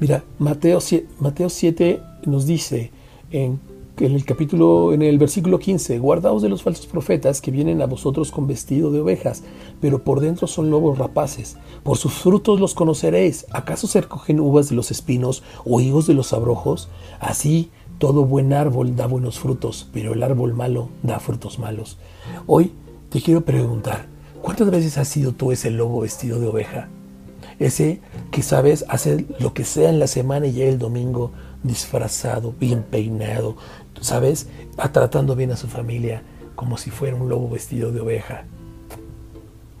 Mira, 0.00 0.24
Mateo 0.38 0.80
7, 0.80 1.06
Mateo 1.18 1.50
7 1.50 2.02
nos 2.24 2.46
dice 2.46 2.90
en, 3.30 3.60
en, 3.98 4.12
el 4.12 4.24
capítulo, 4.24 4.92
en 4.92 5.02
el 5.02 5.18
versículo 5.18 5.58
15, 5.58 5.98
guardaos 5.98 6.42
de 6.42 6.48
los 6.48 6.62
falsos 6.62 6.86
profetas 6.86 7.40
que 7.40 7.50
vienen 7.50 7.82
a 7.82 7.86
vosotros 7.86 8.30
con 8.30 8.46
vestido 8.46 8.90
de 8.90 9.00
ovejas, 9.00 9.42
pero 9.80 10.02
por 10.04 10.20
dentro 10.20 10.46
son 10.46 10.70
lobos 10.70 10.98
rapaces. 10.98 11.56
Por 11.82 11.96
sus 11.96 12.12
frutos 12.12 12.60
los 12.60 12.74
conoceréis. 12.74 13.46
¿Acaso 13.50 13.86
se 13.86 14.00
recogen 14.00 14.40
uvas 14.40 14.68
de 14.68 14.76
los 14.76 14.90
espinos 14.90 15.42
o 15.64 15.80
higos 15.80 16.06
de 16.06 16.14
los 16.14 16.32
abrojos? 16.32 16.88
Así 17.20 17.70
todo 18.00 18.24
buen 18.24 18.54
árbol 18.54 18.96
da 18.96 19.06
buenos 19.06 19.38
frutos, 19.38 19.86
pero 19.92 20.14
el 20.14 20.22
árbol 20.22 20.54
malo 20.54 20.88
da 21.02 21.20
frutos 21.20 21.58
malos. 21.58 21.98
Hoy 22.46 22.72
te 23.10 23.20
quiero 23.20 23.42
preguntar, 23.42 24.06
¿cuántas 24.40 24.70
veces 24.70 24.96
has 24.96 25.08
sido 25.08 25.32
tú 25.32 25.52
ese 25.52 25.70
lobo 25.70 26.00
vestido 26.00 26.40
de 26.40 26.46
oveja? 26.46 26.88
Ese 27.58 28.00
que 28.30 28.42
sabes 28.42 28.86
hacer 28.88 29.26
lo 29.38 29.52
que 29.52 29.64
sea 29.64 29.90
en 29.90 29.98
la 29.98 30.06
semana 30.06 30.46
y 30.46 30.52
ya 30.52 30.64
el 30.64 30.78
domingo 30.78 31.32
disfrazado, 31.62 32.54
bien 32.58 32.82
peinado, 32.82 33.56
sabes, 34.00 34.48
va 34.78 34.92
tratando 34.92 35.36
bien 35.36 35.50
a 35.52 35.56
su 35.56 35.68
familia 35.68 36.22
como 36.54 36.76
si 36.76 36.90
fuera 36.90 37.16
un 37.16 37.28
lobo 37.28 37.48
vestido 37.48 37.92
de 37.92 38.00
oveja. 38.00 38.44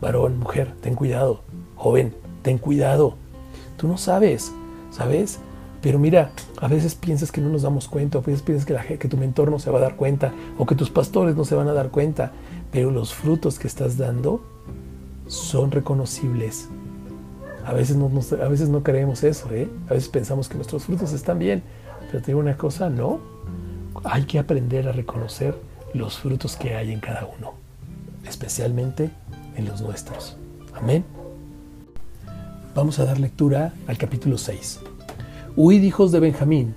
Varón, 0.00 0.38
mujer, 0.38 0.72
ten 0.80 0.94
cuidado. 0.94 1.42
Joven, 1.76 2.14
ten 2.42 2.58
cuidado. 2.58 3.16
Tú 3.76 3.86
no 3.86 3.98
sabes, 3.98 4.52
¿sabes? 4.90 5.38
Pero 5.82 5.98
mira, 5.98 6.30
a 6.60 6.68
veces 6.68 6.94
piensas 6.94 7.32
que 7.32 7.40
no 7.40 7.48
nos 7.48 7.62
damos 7.62 7.88
cuenta, 7.88 8.18
a 8.18 8.20
veces 8.20 8.42
piensas 8.42 8.66
que, 8.66 8.74
la, 8.74 8.82
que 8.84 9.08
tu 9.08 9.16
mentor 9.16 9.50
no 9.50 9.58
se 9.58 9.70
va 9.70 9.78
a 9.78 9.82
dar 9.82 9.96
cuenta 9.96 10.32
o 10.58 10.66
que 10.66 10.74
tus 10.74 10.90
pastores 10.90 11.36
no 11.36 11.44
se 11.44 11.54
van 11.54 11.68
a 11.68 11.72
dar 11.72 11.90
cuenta, 11.90 12.32
pero 12.70 12.90
los 12.90 13.14
frutos 13.14 13.58
que 13.58 13.66
estás 13.66 13.96
dando 13.96 14.42
son 15.26 15.70
reconocibles. 15.70 16.68
A 17.64 17.72
veces 17.72 17.96
no, 17.96 18.10
a 18.42 18.48
veces 18.48 18.68
no 18.68 18.82
creemos 18.82 19.22
eso, 19.22 19.50
¿eh? 19.52 19.68
A 19.88 19.94
veces 19.94 20.08
pensamos 20.08 20.48
que 20.48 20.56
nuestros 20.56 20.84
frutos 20.84 21.12
están 21.12 21.38
bien, 21.38 21.62
pero 22.10 22.22
te 22.22 22.28
digo 22.28 22.40
una 22.40 22.56
cosa, 22.56 22.90
no. 22.90 23.20
Hay 24.04 24.24
que 24.24 24.38
aprender 24.38 24.88
a 24.88 24.92
reconocer 24.92 25.54
los 25.92 26.18
frutos 26.18 26.56
que 26.56 26.74
hay 26.74 26.90
en 26.90 27.00
cada 27.00 27.26
uno, 27.38 27.54
especialmente 28.24 29.10
en 29.56 29.66
los 29.66 29.82
nuestros. 29.82 30.38
Amén. 30.74 31.04
Vamos 32.74 32.98
a 32.98 33.04
dar 33.04 33.20
lectura 33.20 33.74
al 33.86 33.98
capítulo 33.98 34.38
6. 34.38 34.80
Huid 35.54 35.82
hijos 35.82 36.12
de 36.12 36.20
Benjamín, 36.20 36.74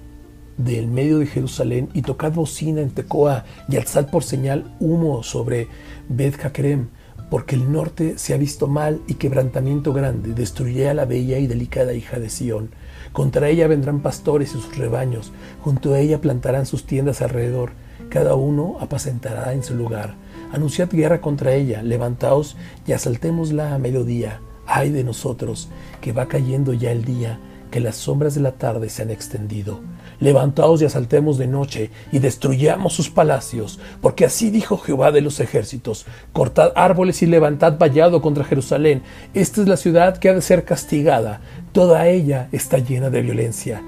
del 0.58 0.88
medio 0.88 1.20
de 1.20 1.26
Jerusalén, 1.26 1.90
y 1.94 2.02
tocad 2.02 2.34
bocina 2.34 2.82
en 2.82 2.92
Tecoa, 2.92 3.46
y 3.70 3.78
alzad 3.78 4.10
por 4.10 4.24
señal 4.24 4.76
humo 4.82 5.24
sobre 5.24 5.70
Beth 6.10 6.36
Jacrem, 6.36 6.90
porque 7.30 7.56
el 7.56 7.72
norte 7.72 8.18
se 8.18 8.34
ha 8.34 8.38
visto 8.38 8.68
mal 8.68 9.02
y 9.08 9.16
quebrantamiento 9.16 9.94
grande, 9.94 10.34
destruiré 10.34 10.90
a 10.90 10.94
la 10.94 11.06
bella 11.06 11.40
y 11.40 11.48
delicada 11.48 11.94
hija 11.94 12.20
de 12.20 12.30
Sión. 12.30 12.70
Contra 13.12 13.50
ella 13.50 13.68
vendrán 13.68 14.02
pastores 14.02 14.50
y 14.50 14.54
sus 14.54 14.78
rebaños, 14.78 15.32
junto 15.62 15.94
a 15.94 16.00
ella 16.00 16.22
plantarán 16.22 16.66
sus 16.66 16.86
tiendas 16.86 17.22
alrededor, 17.22 17.72
cada 18.10 18.36
uno 18.36 18.78
apacentará 18.80 19.54
en 19.54 19.64
su 19.64 19.74
lugar. 19.74 20.16
Anunciad 20.52 20.90
guerra 20.92 21.20
contra 21.20 21.54
ella, 21.54 21.82
levantaos 21.82 22.56
y 22.86 22.92
asaltémosla 22.92 23.74
a 23.74 23.80
mediodía. 23.80 24.40
Ay 24.68 24.92
de 24.92 25.04
nosotros, 25.04 25.70
que 26.00 26.12
va 26.12 26.28
cayendo 26.28 26.74
ya 26.74 26.92
el 26.92 27.04
día, 27.04 27.40
que 27.72 27.80
las 27.80 27.96
sombras 27.96 28.36
de 28.36 28.42
la 28.42 28.52
tarde 28.52 28.90
se 28.90 29.02
han 29.02 29.10
extendido. 29.10 29.80
Levantaos 30.24 30.82
y 30.82 30.86
asaltemos 30.86 31.38
de 31.38 31.48
noche 31.48 31.90
y 32.14 32.20
destruyamos 32.20 32.94
sus 32.94 33.10
palacios, 33.10 33.82
porque 34.00 34.24
así 34.24 34.52
dijo 34.52 34.78
Jehová 34.78 35.12
de 35.12 35.20
los 35.20 35.42
ejércitos, 35.42 36.06
cortad 36.32 36.72
árboles 36.78 37.22
y 37.24 37.26
levantad 37.26 37.78
vallado 37.78 38.22
contra 38.22 38.46
Jerusalén. 38.46 39.04
Esta 39.34 39.60
es 39.60 39.68
la 39.68 39.76
ciudad 39.76 40.16
que 40.16 40.30
ha 40.30 40.34
de 40.34 40.42
ser 40.42 40.64
castigada, 40.64 41.42
toda 41.74 42.08
ella 42.08 42.48
está 42.54 42.78
llena 42.78 43.10
de 43.10 43.22
violencia. 43.22 43.84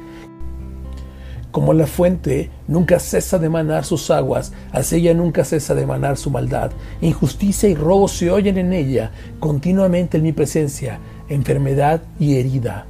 Como 1.52 1.72
la 1.72 1.88
fuente 1.88 2.52
nunca 2.68 3.00
cesa 3.00 3.40
de 3.40 3.48
manar 3.48 3.86
sus 3.86 4.12
aguas, 4.12 4.52
así 4.74 4.98
ella 4.98 5.14
nunca 5.14 5.46
cesa 5.46 5.74
de 5.74 5.86
manar 5.86 6.18
su 6.18 6.32
maldad. 6.32 6.72
Injusticia 7.00 7.70
y 7.70 7.76
robo 7.76 8.10
se 8.10 8.30
oyen 8.30 8.58
en 8.58 8.74
ella, 8.74 9.12
continuamente 9.40 10.18
en 10.18 10.24
mi 10.24 10.34
presencia, 10.34 11.00
enfermedad 11.30 12.02
y 12.20 12.36
herida. 12.36 12.88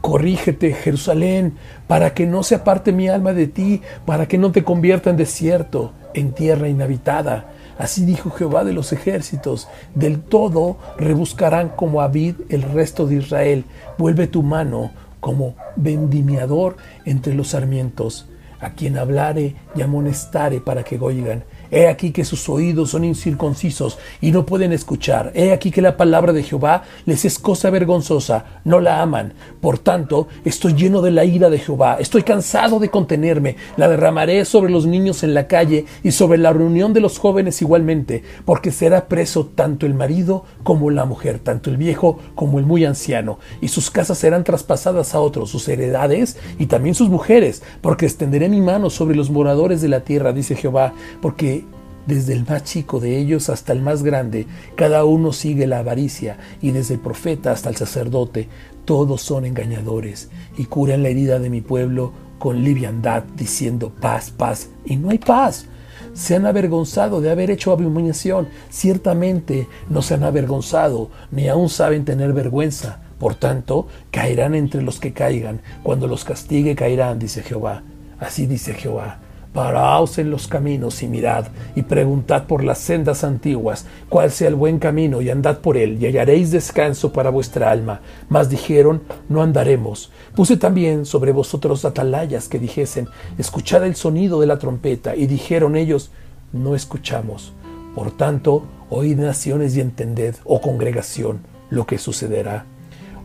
Corrígete, 0.00 0.72
Jerusalén, 0.72 1.54
para 1.86 2.14
que 2.14 2.26
no 2.26 2.42
se 2.42 2.54
aparte 2.54 2.92
mi 2.92 3.08
alma 3.08 3.32
de 3.32 3.46
ti, 3.46 3.82
para 4.06 4.26
que 4.26 4.38
no 4.38 4.50
te 4.50 4.64
convierta 4.64 5.10
en 5.10 5.16
desierto, 5.16 5.92
en 6.14 6.32
tierra 6.32 6.68
inhabitada. 6.68 7.50
Así 7.78 8.04
dijo 8.04 8.30
Jehová 8.30 8.64
de 8.64 8.72
los 8.72 8.92
ejércitos, 8.92 9.68
del 9.94 10.20
todo 10.20 10.76
rebuscarán 10.98 11.70
como 11.70 12.02
Abid 12.02 12.34
el 12.48 12.62
resto 12.62 13.06
de 13.06 13.16
Israel. 13.16 13.64
Vuelve 13.98 14.26
tu 14.26 14.42
mano 14.42 14.90
como 15.20 15.54
vendimiador 15.76 16.76
entre 17.04 17.34
los 17.34 17.48
sarmientos, 17.48 18.28
a 18.60 18.70
quien 18.74 18.98
hablare 18.98 19.56
y 19.74 19.82
amonestare 19.82 20.60
para 20.60 20.82
que 20.82 20.98
oigan. 20.98 21.44
He 21.70 21.86
aquí 21.88 22.10
que 22.10 22.24
sus 22.24 22.48
oídos 22.48 22.90
son 22.90 23.04
incircuncisos 23.04 23.98
y 24.20 24.32
no 24.32 24.46
pueden 24.46 24.72
escuchar. 24.72 25.32
He 25.34 25.52
aquí 25.52 25.70
que 25.70 25.82
la 25.82 25.96
palabra 25.96 26.32
de 26.32 26.42
Jehová 26.42 26.82
les 27.06 27.24
es 27.24 27.38
cosa 27.38 27.70
vergonzosa, 27.70 28.44
no 28.64 28.80
la 28.80 29.02
aman. 29.02 29.34
Por 29.60 29.78
tanto, 29.78 30.28
estoy 30.44 30.74
lleno 30.74 31.02
de 31.02 31.10
la 31.10 31.24
ira 31.24 31.50
de 31.50 31.58
Jehová. 31.58 31.96
Estoy 32.00 32.22
cansado 32.22 32.78
de 32.78 32.88
contenerme. 32.88 33.56
La 33.76 33.88
derramaré 33.88 34.44
sobre 34.44 34.72
los 34.72 34.86
niños 34.86 35.22
en 35.22 35.34
la 35.34 35.46
calle 35.46 35.86
y 36.02 36.10
sobre 36.12 36.38
la 36.38 36.52
reunión 36.52 36.92
de 36.92 37.00
los 37.00 37.18
jóvenes 37.18 37.62
igualmente, 37.62 38.22
porque 38.44 38.70
será 38.72 39.06
preso 39.08 39.46
tanto 39.46 39.86
el 39.86 39.94
marido 39.94 40.44
como 40.62 40.90
la 40.90 41.04
mujer, 41.04 41.38
tanto 41.38 41.70
el 41.70 41.76
viejo 41.76 42.18
como 42.34 42.58
el 42.58 42.66
muy 42.66 42.84
anciano. 42.84 43.38
Y 43.60 43.68
sus 43.68 43.90
casas 43.90 44.18
serán 44.18 44.44
traspasadas 44.44 45.14
a 45.14 45.20
otros, 45.20 45.50
sus 45.50 45.68
heredades 45.68 46.36
y 46.58 46.66
también 46.66 46.94
sus 46.94 47.08
mujeres, 47.08 47.62
porque 47.80 48.06
extenderé 48.06 48.48
mi 48.48 48.60
mano 48.60 48.90
sobre 48.90 49.16
los 49.16 49.30
moradores 49.30 49.80
de 49.80 49.88
la 49.88 50.00
tierra, 50.00 50.32
dice 50.32 50.56
Jehová, 50.56 50.92
porque 51.20 51.59
desde 52.06 52.32
el 52.32 52.46
más 52.46 52.64
chico 52.64 53.00
de 53.00 53.18
ellos 53.18 53.48
hasta 53.48 53.72
el 53.72 53.82
más 53.82 54.02
grande, 54.02 54.46
cada 54.76 55.04
uno 55.04 55.32
sigue 55.32 55.66
la 55.66 55.80
avaricia, 55.80 56.38
y 56.60 56.70
desde 56.70 56.94
el 56.94 57.00
profeta 57.00 57.52
hasta 57.52 57.68
el 57.68 57.76
sacerdote, 57.76 58.48
todos 58.84 59.22
son 59.22 59.44
engañadores, 59.44 60.30
y 60.56 60.64
curan 60.64 61.02
la 61.02 61.08
herida 61.08 61.38
de 61.38 61.50
mi 61.50 61.60
pueblo 61.60 62.12
con 62.38 62.64
liviandad, 62.64 63.24
diciendo 63.36 63.92
paz, 64.00 64.30
paz, 64.30 64.68
y 64.84 64.96
no 64.96 65.10
hay 65.10 65.18
paz. 65.18 65.66
Se 66.14 66.34
han 66.34 66.46
avergonzado 66.46 67.20
de 67.20 67.30
haber 67.30 67.50
hecho 67.50 67.70
abominación, 67.70 68.48
ciertamente 68.70 69.68
no 69.88 70.02
se 70.02 70.14
han 70.14 70.24
avergonzado, 70.24 71.10
ni 71.30 71.48
aún 71.48 71.68
saben 71.68 72.04
tener 72.04 72.32
vergüenza. 72.32 73.02
Por 73.18 73.34
tanto, 73.34 73.86
caerán 74.10 74.54
entre 74.54 74.82
los 74.82 74.98
que 74.98 75.12
caigan, 75.12 75.60
cuando 75.82 76.06
los 76.06 76.24
castigue 76.24 76.74
caerán, 76.74 77.18
dice 77.18 77.42
Jehová. 77.42 77.82
Así 78.18 78.46
dice 78.46 78.74
Jehová 78.74 79.20
Paraos 79.52 80.18
en 80.18 80.30
los 80.30 80.46
caminos 80.46 81.02
y 81.02 81.08
mirad, 81.08 81.46
y 81.74 81.82
preguntad 81.82 82.44
por 82.44 82.62
las 82.62 82.78
sendas 82.78 83.24
antiguas, 83.24 83.84
cuál 84.08 84.30
sea 84.30 84.46
el 84.46 84.54
buen 84.54 84.78
camino, 84.78 85.20
y 85.20 85.28
andad 85.28 85.58
por 85.58 85.76
él, 85.76 85.98
y 86.00 86.06
hallaréis 86.06 86.52
descanso 86.52 87.12
para 87.12 87.30
vuestra 87.30 87.70
alma. 87.70 88.00
Mas 88.28 88.48
dijeron, 88.48 89.02
no 89.28 89.42
andaremos. 89.42 90.12
Puse 90.36 90.56
también 90.56 91.04
sobre 91.04 91.32
vosotros 91.32 91.84
atalayas 91.84 92.48
que 92.48 92.60
dijesen, 92.60 93.08
escuchad 93.38 93.84
el 93.84 93.96
sonido 93.96 94.40
de 94.40 94.46
la 94.46 94.58
trompeta, 94.58 95.16
y 95.16 95.26
dijeron 95.26 95.74
ellos, 95.76 96.12
no 96.52 96.76
escuchamos. 96.76 97.52
Por 97.96 98.12
tanto, 98.12 98.62
oíd 98.88 99.18
naciones 99.18 99.76
y 99.76 99.80
entended, 99.80 100.36
oh 100.44 100.60
congregación, 100.60 101.40
lo 101.70 101.86
que 101.86 101.98
sucederá. 101.98 102.66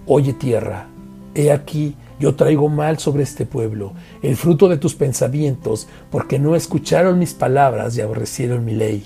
Oye 0.07 0.33
tierra, 0.33 0.87
he 1.35 1.51
aquí, 1.51 1.95
yo 2.19 2.35
traigo 2.35 2.69
mal 2.69 2.97
sobre 2.99 3.23
este 3.23 3.45
pueblo, 3.45 3.93
el 4.21 4.35
fruto 4.35 4.69
de 4.69 4.77
tus 4.77 4.95
pensamientos, 4.95 5.87
porque 6.11 6.39
no 6.39 6.55
escucharon 6.55 7.19
mis 7.19 7.33
palabras 7.33 7.97
y 7.97 8.01
aborrecieron 8.01 8.63
mi 8.63 8.73
ley. 8.73 9.05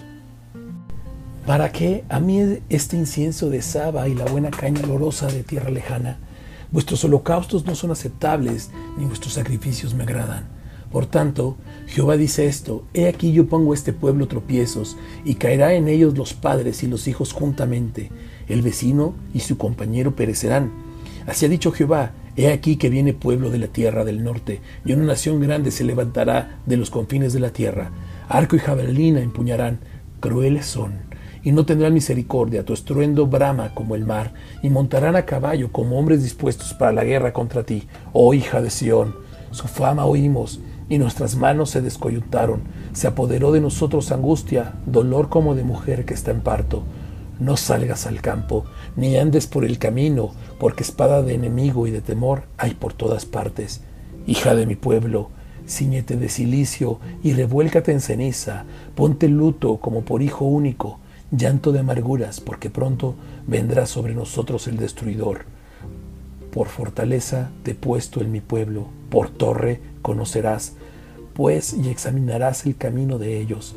¿Para 1.46 1.72
qué 1.72 2.04
a 2.10 2.20
mí 2.20 2.60
este 2.70 2.96
incienso 2.96 3.50
de 3.50 3.64
Saba 3.64 4.08
y 4.08 4.14
la 4.14 4.26
buena 4.26 4.52
caña 4.52 4.82
olorosa 4.84 5.28
de 5.28 5.44
tierra 5.44 5.72
lejana? 5.72 6.20
Vuestros 6.72 7.04
holocaustos 7.04 7.66
no 7.66 7.74
son 7.74 7.90
aceptables, 7.90 8.70
ni 8.98 9.06
vuestros 9.06 9.34
sacrificios 9.34 9.96
me 9.96 10.04
agradan. 10.04 10.48
Por 10.92 11.08
tanto, 11.08 11.58
Jehová 11.88 12.18
dice 12.18 12.46
esto, 12.46 12.84
He 12.94 13.08
aquí 13.08 13.32
yo 13.32 13.48
pongo 13.48 13.72
a 13.72 13.76
este 13.76 13.94
pueblo 13.94 14.28
tropiezos, 14.28 14.98
y 15.26 15.36
caerá 15.36 15.74
en 15.74 15.88
ellos 15.88 16.16
los 16.16 16.34
padres 16.36 16.84
y 16.84 16.88
los 16.88 17.08
hijos 17.08 17.34
juntamente. 17.34 18.12
El 18.48 18.62
vecino 18.62 19.16
y 19.34 19.40
su 19.40 19.58
compañero 19.58 20.16
perecerán. 20.16 20.72
Así 21.26 21.46
ha 21.46 21.50
dicho 21.50 21.72
Jehová, 21.72 22.12
He 22.40 22.54
aquí 22.54 22.78
que 22.78 22.90
viene 22.90 23.12
pueblo 23.12 23.50
de 23.50 23.58
la 23.58 23.68
tierra 23.68 24.06
del 24.06 24.24
norte, 24.24 24.62
y 24.86 24.94
una 24.94 25.04
nación 25.04 25.42
grande 25.42 25.72
se 25.72 25.84
levantará 25.84 26.62
de 26.66 26.78
los 26.78 26.90
confines 26.90 27.34
de 27.34 27.42
la 27.42 27.50
tierra. 27.50 27.92
Arco 28.30 28.56
y 28.56 28.60
jabalina 28.60 29.20
empuñarán, 29.20 29.80
crueles 30.22 30.66
son, 30.66 30.94
y 31.44 31.52
no 31.52 31.66
tendrán 31.66 31.94
misericordia, 31.94 32.64
tu 32.64 32.72
estruendo 32.72 33.28
brama 33.28 33.76
como 33.76 33.94
el 33.94 34.06
mar, 34.06 34.34
y 34.64 34.70
montarán 34.70 35.18
a 35.18 35.26
caballo 35.26 35.74
como 35.74 36.00
hombres 36.00 36.24
dispuestos 36.24 36.74
para 36.74 36.94
la 36.94 37.04
guerra 37.04 37.34
contra 37.34 37.64
ti, 37.64 37.90
oh 38.14 38.34
hija 38.34 38.62
de 38.62 38.70
Sión. 38.70 39.18
Su 39.52 39.68
fama 39.68 40.06
oímos, 40.06 40.62
y 40.88 40.98
nuestras 40.98 41.36
manos 41.36 41.72
se 41.72 41.82
descoyuntaron, 41.82 42.62
se 42.94 43.08
apoderó 43.08 43.52
de 43.52 43.60
nosotros 43.60 44.14
angustia, 44.14 44.76
dolor 44.86 45.28
como 45.28 45.56
de 45.56 45.66
mujer 45.66 46.06
que 46.06 46.14
está 46.14 46.32
en 46.32 46.40
parto. 46.40 46.86
No 47.40 47.56
salgas 47.56 48.06
al 48.06 48.22
campo, 48.22 48.66
ni 48.98 49.18
andes 49.18 49.48
por 49.48 49.64
el 49.64 49.80
camino, 49.80 50.32
porque 50.60 50.84
espada 50.84 51.24
de 51.24 51.36
enemigo 51.36 51.88
y 51.88 51.92
de 51.92 52.02
temor 52.02 52.44
hay 52.58 52.74
por 52.74 52.94
todas 52.94 53.26
partes. 53.26 53.82
Hija 54.28 54.56
de 54.56 54.66
mi 54.66 54.76
pueblo, 54.76 55.30
ciñete 55.68 56.18
de 56.18 56.28
silicio 56.28 57.00
y 57.24 57.34
revuélcate 57.34 57.92
en 57.94 58.02
ceniza, 58.02 58.66
ponte 58.96 59.30
luto 59.30 59.78
como 59.78 60.02
por 60.02 60.22
hijo 60.22 60.46
único, 60.46 61.00
llanto 61.32 61.72
de 61.72 61.80
amarguras, 61.80 62.42
porque 62.42 62.70
pronto 62.70 63.16
vendrá 63.48 63.86
sobre 63.86 64.14
nosotros 64.14 64.68
el 64.68 64.78
destruidor. 64.78 65.46
Por 66.52 66.68
fortaleza 66.68 67.52
te 67.64 67.72
he 67.72 67.76
puesto 67.76 68.22
en 68.22 68.32
mi 68.32 68.42
pueblo, 68.42 68.88
por 69.10 69.30
torre 69.30 69.80
conocerás, 70.02 70.74
pues 71.34 71.74
y 71.74 71.90
examinarás 71.90 72.66
el 72.66 72.76
camino 72.76 73.18
de 73.18 73.40
ellos. 73.40 73.76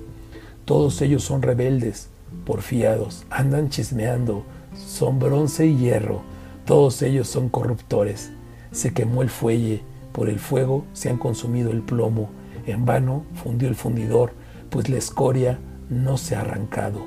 Todos 0.64 1.00
ellos 1.02 1.22
son 1.22 1.42
rebeldes, 1.42 2.08
porfiados, 2.44 3.24
andan 3.30 3.68
chismeando, 3.68 4.44
son 4.74 5.18
bronce 5.18 5.66
y 5.66 5.76
hierro, 5.76 6.22
todos 6.64 7.02
ellos 7.02 7.28
son 7.28 7.48
corruptores. 7.48 8.32
Se 8.70 8.92
quemó 8.92 9.22
el 9.22 9.30
fuelle, 9.30 9.82
por 10.12 10.28
el 10.28 10.38
fuego 10.38 10.84
se 10.92 11.10
han 11.10 11.18
consumido 11.18 11.70
el 11.70 11.82
plomo, 11.82 12.30
en 12.66 12.84
vano 12.84 13.24
fundió 13.34 13.68
el 13.68 13.74
fundidor, 13.74 14.32
pues 14.70 14.88
la 14.88 14.96
escoria 14.96 15.58
no 15.90 16.16
se 16.16 16.36
ha 16.36 16.40
arrancado. 16.40 17.00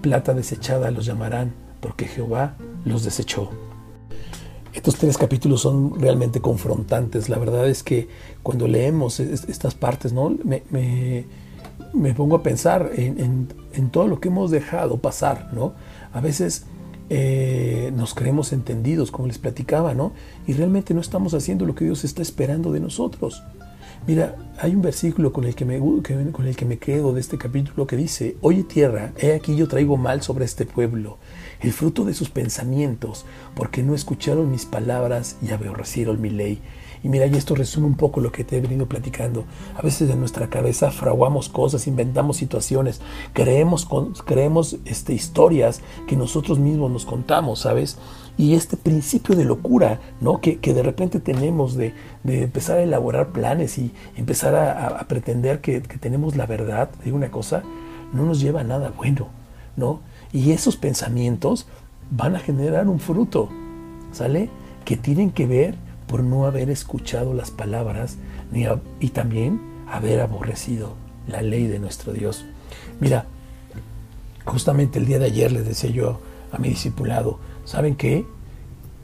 Plata 0.00 0.34
desechada 0.34 0.90
los 0.90 1.06
llamarán, 1.06 1.52
porque 1.80 2.06
Jehová 2.06 2.56
los 2.84 3.04
desechó. 3.04 3.50
Estos 4.72 4.96
tres 4.96 5.18
capítulos 5.18 5.62
son 5.62 6.00
realmente 6.00 6.40
confrontantes. 6.40 7.28
La 7.28 7.38
verdad 7.38 7.68
es 7.68 7.82
que 7.82 8.08
cuando 8.42 8.68
leemos 8.68 9.18
estas 9.18 9.74
partes, 9.74 10.12
¿no? 10.12 10.30
me, 10.44 10.62
me, 10.70 11.26
pongo 12.16 12.36
a 12.36 12.42
pensar 12.42 12.90
en, 12.94 13.48
en, 13.72 13.90
todo 13.90 14.06
lo 14.06 14.20
que 14.20 14.28
hemos 14.28 14.50
dejado 14.50 14.98
pasar. 14.98 15.50
¿no? 15.52 15.74
A 16.12 16.20
veces 16.20 16.66
eh, 17.08 17.92
nos 17.96 18.14
creemos 18.14 18.52
entendidos, 18.52 19.10
como 19.10 19.26
les 19.26 19.38
platicaba, 19.38 19.94
¿no? 19.94 20.12
Y 20.46 20.52
realmente 20.52 20.94
no 20.94 21.00
estamos 21.00 21.34
haciendo 21.34 21.66
lo 21.66 21.74
que 21.74 21.84
Dios 21.84 22.04
está 22.04 22.22
esperando 22.22 22.70
de 22.70 22.78
nosotros. 22.78 23.42
Mira, 24.06 24.36
hay 24.58 24.74
un 24.74 24.80
versículo 24.80 25.32
con 25.32 25.44
el 25.44 25.54
que 25.54 25.64
me, 25.64 25.78
con 25.78 26.46
el 26.46 26.56
que 26.56 26.64
me 26.64 26.78
quedo 26.78 27.12
de 27.12 27.20
este 27.20 27.36
capítulo 27.36 27.86
que 27.86 27.96
dice, 27.96 28.36
Oye 28.40 28.62
tierra, 28.62 29.12
he 29.18 29.34
aquí 29.34 29.56
yo 29.56 29.68
traigo 29.68 29.96
mal 29.96 30.22
sobre 30.22 30.44
este 30.44 30.64
pueblo, 30.64 31.18
el 31.60 31.72
fruto 31.72 32.04
de 32.04 32.14
sus 32.14 32.30
pensamientos, 32.30 33.26
porque 33.54 33.82
no 33.82 33.94
escucharon 33.94 34.50
mis 34.50 34.64
palabras 34.64 35.36
y 35.42 35.50
aborrecieron 35.50 36.20
mi 36.20 36.30
ley. 36.30 36.60
Y 37.02 37.08
mira, 37.08 37.26
y 37.26 37.34
esto 37.34 37.54
resume 37.54 37.86
un 37.86 37.96
poco 37.96 38.20
lo 38.20 38.30
que 38.30 38.44
te 38.44 38.58
he 38.58 38.60
venido 38.60 38.86
platicando. 38.86 39.44
A 39.74 39.82
veces 39.82 40.10
en 40.10 40.20
nuestra 40.20 40.50
cabeza 40.50 40.90
fraguamos 40.90 41.48
cosas, 41.48 41.86
inventamos 41.86 42.36
situaciones, 42.36 43.00
creemos, 43.32 43.88
creemos 44.26 44.76
este, 44.84 45.14
historias 45.14 45.80
que 46.06 46.16
nosotros 46.16 46.58
mismos 46.58 46.90
nos 46.90 47.06
contamos, 47.06 47.60
¿sabes? 47.60 47.96
Y 48.36 48.54
este 48.54 48.76
principio 48.76 49.34
de 49.34 49.44
locura, 49.44 50.00
¿no? 50.20 50.40
Que, 50.40 50.58
de 50.58 50.82
repente 50.82 51.20
tenemos 51.20 51.74
de, 51.74 51.94
empezar 52.24 52.78
a 52.78 52.82
elaborar 52.82 53.28
planes 53.28 53.78
y 53.78 53.92
empezar 54.16 54.54
a, 54.54 54.98
pretender 55.08 55.60
que, 55.60 55.82
que, 55.82 55.98
tenemos 55.98 56.36
la 56.36 56.46
verdad 56.46 56.90
de 57.04 57.12
una 57.12 57.30
cosa, 57.30 57.62
no 58.12 58.24
nos 58.24 58.40
lleva 58.40 58.60
a 58.60 58.64
nada 58.64 58.92
bueno, 58.96 59.28
¿no? 59.76 60.00
Y 60.32 60.52
esos 60.52 60.76
pensamientos 60.76 61.66
van 62.10 62.36
a 62.36 62.40
generar 62.40 62.88
un 62.88 63.00
fruto, 63.00 63.48
¿sale? 64.12 64.50
Que 64.84 64.96
tienen 64.96 65.30
que 65.30 65.46
ver 65.46 65.76
por 66.10 66.24
no 66.24 66.44
haber 66.44 66.70
escuchado 66.70 67.34
las 67.34 67.52
palabras 67.52 68.16
ni 68.50 68.66
y 68.98 69.10
también 69.10 69.60
haber 69.88 70.20
aborrecido 70.20 70.94
la 71.28 71.40
ley 71.40 71.68
de 71.68 71.78
nuestro 71.78 72.12
Dios. 72.12 72.44
Mira, 72.98 73.26
justamente 74.44 74.98
el 74.98 75.06
día 75.06 75.20
de 75.20 75.26
ayer 75.26 75.52
les 75.52 75.64
decía 75.64 75.90
yo 75.90 76.18
a 76.50 76.58
mi 76.58 76.70
discipulado, 76.70 77.38
¿saben 77.64 77.94
qué? 77.94 78.26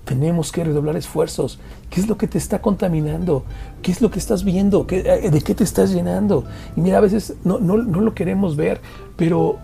Tenemos 0.04 0.50
que 0.50 0.64
redoblar 0.64 0.96
esfuerzos. 0.96 1.60
¿Qué 1.90 2.00
es 2.00 2.08
lo 2.08 2.18
que 2.18 2.26
te 2.26 2.38
está 2.38 2.60
contaminando? 2.60 3.44
¿Qué 3.82 3.92
es 3.92 4.00
lo 4.00 4.10
que 4.10 4.18
estás 4.18 4.42
viendo? 4.42 4.84
Eh, 4.90 5.30
¿De 5.30 5.40
qué 5.42 5.54
te 5.54 5.62
estás 5.62 5.92
llenando? 5.92 6.44
Y 6.76 6.80
mira, 6.80 6.98
a 6.98 7.02
veces 7.02 7.34
no, 7.44 7.60
no, 7.60 7.76
lo 7.76 8.14
queremos 8.14 8.56
ver, 8.56 8.80
pero 9.16 9.58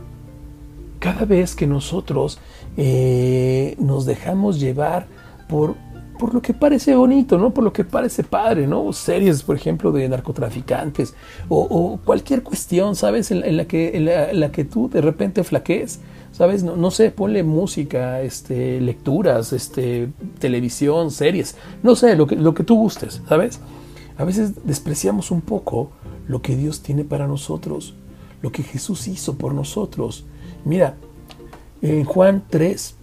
cada 1.01 1.25
vez 1.25 1.57
que 1.57 1.67
nosotros 1.67 2.39
eh, 2.77 3.75
nos 3.81 4.07
dejamos 4.07 4.61
llevar 4.61 5.09
por 5.49 5.75
por 6.19 6.35
lo 6.35 6.43
que 6.43 6.55
parece 6.55 6.95
bonito, 6.95 7.39
¿no? 7.39 7.53
Por 7.53 7.65
lo 7.65 7.73
que 7.73 7.85
parece 7.85 8.23
padre, 8.23 8.67
¿no? 8.67 8.93
Series, 8.93 9.43
por 9.43 9.57
ejemplo, 9.57 9.93
de 9.93 10.09
narcotraficantes 10.09 11.15
o, 11.49 11.99
cualquier 12.05 12.43
cuestión, 12.43 12.97
¿sabes? 12.97 13.31
En, 13.31 13.57
la 13.57 13.65
que, 13.67 13.97
en 13.97 14.41
la, 14.41 14.53
que 14.53 14.65
tú 14.65 14.89
de 14.89 15.01
repente 15.01 15.45
flaquees, 15.45 16.01
¿sabes? 16.33 16.63
No, 16.63 16.91
sé, 16.91 17.11
ponle 17.11 17.43
música, 17.43 18.21
este, 18.23 18.81
lecturas, 18.81 19.53
este, 19.53 20.09
televisión, 20.39 21.11
series, 21.11 21.57
no 21.83 21.97
sé, 21.97 22.17
lo 22.17 22.27
que, 22.27 22.37
lo 22.37 22.55
que 22.55 22.65
tú 22.65 22.77
gustes, 22.77 23.23
¿sabes? 23.29 23.61
A 24.17 24.25
veces 24.25 24.65
despreciamos 24.65 25.31
un 25.31 25.41
poco 25.41 25.91
lo 26.29 26.43
que 26.43 26.57
Dios 26.57 26.83
tiene 26.83 27.05
para 27.05 27.27
nosotros, 27.27 27.95
lo 28.43 28.53
que 28.53 28.63
Jesús 28.63 29.09
hizo 29.09 29.37
por 29.37 29.55
nosotros. 29.55 30.25
Mira, 30.65 30.97
en 31.81 32.05
Juan 32.05 32.45
3, 32.49 32.95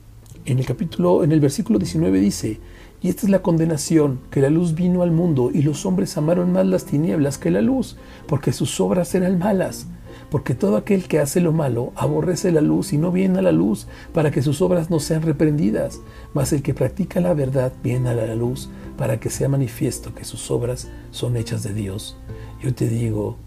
en 0.46 0.60
el 0.60 0.66
capítulo, 0.66 1.24
en 1.24 1.32
el 1.32 1.40
versículo 1.40 1.80
19 1.80 2.20
dice, 2.20 2.60
y 3.02 3.10
esta 3.10 3.26
es 3.26 3.30
la 3.30 3.42
condenación, 3.42 4.20
que 4.30 4.42
la 4.42 4.50
luz 4.50 4.76
vino 4.76 5.04
al 5.04 5.12
mundo 5.12 5.52
y 5.54 5.62
los 5.62 5.86
hombres 5.86 6.18
amaron 6.18 6.52
más 6.52 6.66
las 6.66 6.86
tinieblas 6.86 7.38
que 7.38 7.52
la 7.52 7.62
luz, 7.62 7.98
porque 8.28 8.52
sus 8.52 8.80
obras 8.80 9.16
eran 9.16 9.40
malas. 9.40 9.88
Porque 10.30 10.54
todo 10.54 10.78
aquel 10.78 11.08
que 11.08 11.20
hace 11.20 11.40
lo 11.42 11.54
malo 11.54 11.92
aborrece 11.96 12.52
la 12.52 12.62
luz 12.62 12.94
y 12.94 12.98
no 12.98 13.12
viene 13.12 13.40
a 13.40 13.42
la 13.42 13.52
luz 13.52 13.88
para 14.14 14.30
que 14.30 14.44
sus 14.44 14.62
obras 14.62 14.90
no 14.90 15.00
sean 15.00 15.24
reprendidas. 15.24 16.02
Mas 16.34 16.54
el 16.54 16.62
que 16.62 16.76
practica 16.76 17.20
la 17.20 17.34
verdad 17.34 17.72
viene 17.84 18.10
a 18.10 18.14
la 18.14 18.36
luz 18.36 18.70
para 18.98 19.20
que 19.20 19.30
sea 19.30 19.50
manifiesto 19.50 20.14
que 20.14 20.26
sus 20.26 20.52
obras 20.52 20.88
son 21.10 21.36
hechas 21.36 21.64
de 21.64 21.74
Dios. 21.74 22.16
Yo 22.62 22.76
te 22.76 22.88
digo 22.88 23.38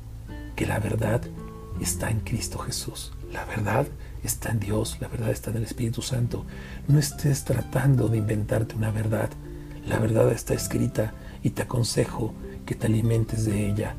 que 0.56 0.66
la 0.66 0.80
verdad 0.80 1.20
está 1.80 2.10
en 2.10 2.20
Cristo 2.20 2.58
Jesús. 2.58 3.12
La 3.32 3.44
verdad 3.44 3.86
está 4.22 4.50
en 4.50 4.60
Dios, 4.60 4.98
la 5.00 5.08
verdad 5.08 5.30
está 5.30 5.50
en 5.50 5.58
el 5.58 5.64
Espíritu 5.64 6.02
Santo. 6.02 6.44
No 6.88 6.98
estés 6.98 7.44
tratando 7.44 8.08
de 8.08 8.18
inventarte 8.18 8.76
una 8.76 8.90
verdad. 8.90 9.30
La 9.86 9.98
verdad 9.98 10.30
está 10.32 10.54
escrita 10.54 11.14
y 11.42 11.50
te 11.50 11.62
aconsejo 11.62 12.32
que 12.66 12.74
te 12.74 12.86
alimentes 12.86 13.44
de 13.44 13.68
ella. 13.68 13.96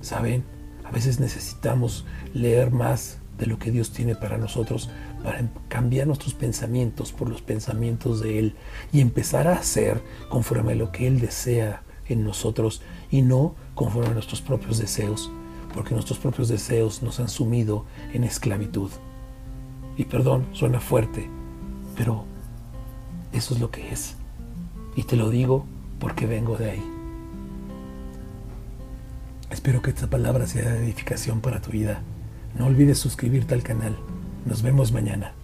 ¿Saben? 0.00 0.44
A 0.84 0.90
veces 0.90 1.20
necesitamos 1.20 2.04
leer 2.34 2.70
más 2.70 3.18
de 3.38 3.46
lo 3.46 3.58
que 3.58 3.70
Dios 3.70 3.92
tiene 3.92 4.14
para 4.14 4.36
nosotros 4.36 4.90
para 5.22 5.48
cambiar 5.68 6.06
nuestros 6.06 6.34
pensamientos 6.34 7.12
por 7.12 7.28
los 7.28 7.42
pensamientos 7.42 8.20
de 8.20 8.38
Él 8.38 8.54
y 8.92 9.00
empezar 9.00 9.46
a 9.48 9.54
hacer 9.54 10.02
conforme 10.28 10.72
a 10.72 10.76
lo 10.76 10.92
que 10.92 11.06
Él 11.06 11.20
desea 11.20 11.82
en 12.08 12.24
nosotros 12.24 12.82
y 13.10 13.22
no 13.22 13.54
conforme 13.74 14.10
a 14.10 14.14
nuestros 14.14 14.42
propios 14.42 14.78
deseos, 14.78 15.30
porque 15.74 15.94
nuestros 15.94 16.18
propios 16.18 16.48
deseos 16.48 17.02
nos 17.02 17.20
han 17.20 17.28
sumido 17.28 17.86
en 18.12 18.24
esclavitud. 18.24 18.90
Y 20.02 20.04
perdón, 20.04 20.46
suena 20.50 20.80
fuerte, 20.80 21.30
pero 21.96 22.24
eso 23.32 23.54
es 23.54 23.60
lo 23.60 23.70
que 23.70 23.92
es. 23.92 24.16
Y 24.96 25.04
te 25.04 25.14
lo 25.14 25.30
digo 25.30 25.64
porque 26.00 26.26
vengo 26.26 26.56
de 26.56 26.72
ahí. 26.72 26.82
Espero 29.48 29.80
que 29.80 29.90
esta 29.90 30.10
palabra 30.10 30.48
sea 30.48 30.72
de 30.72 30.82
edificación 30.82 31.40
para 31.40 31.60
tu 31.60 31.70
vida. 31.70 32.02
No 32.58 32.66
olvides 32.66 32.98
suscribirte 32.98 33.54
al 33.54 33.62
canal. 33.62 33.96
Nos 34.44 34.62
vemos 34.62 34.90
mañana. 34.90 35.34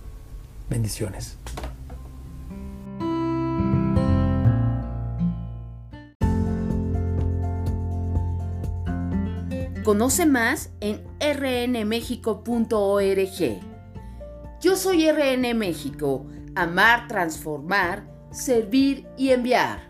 Bendiciones. 0.68 1.38
Conoce 9.84 10.26
más 10.26 10.70
en 10.80 11.00
rnmexico.org. 11.20 13.67
Yo 14.60 14.74
soy 14.74 15.08
RN 15.08 15.54
México, 15.54 16.26
amar, 16.56 17.06
transformar, 17.06 18.08
servir 18.32 19.06
y 19.16 19.30
enviar. 19.30 19.87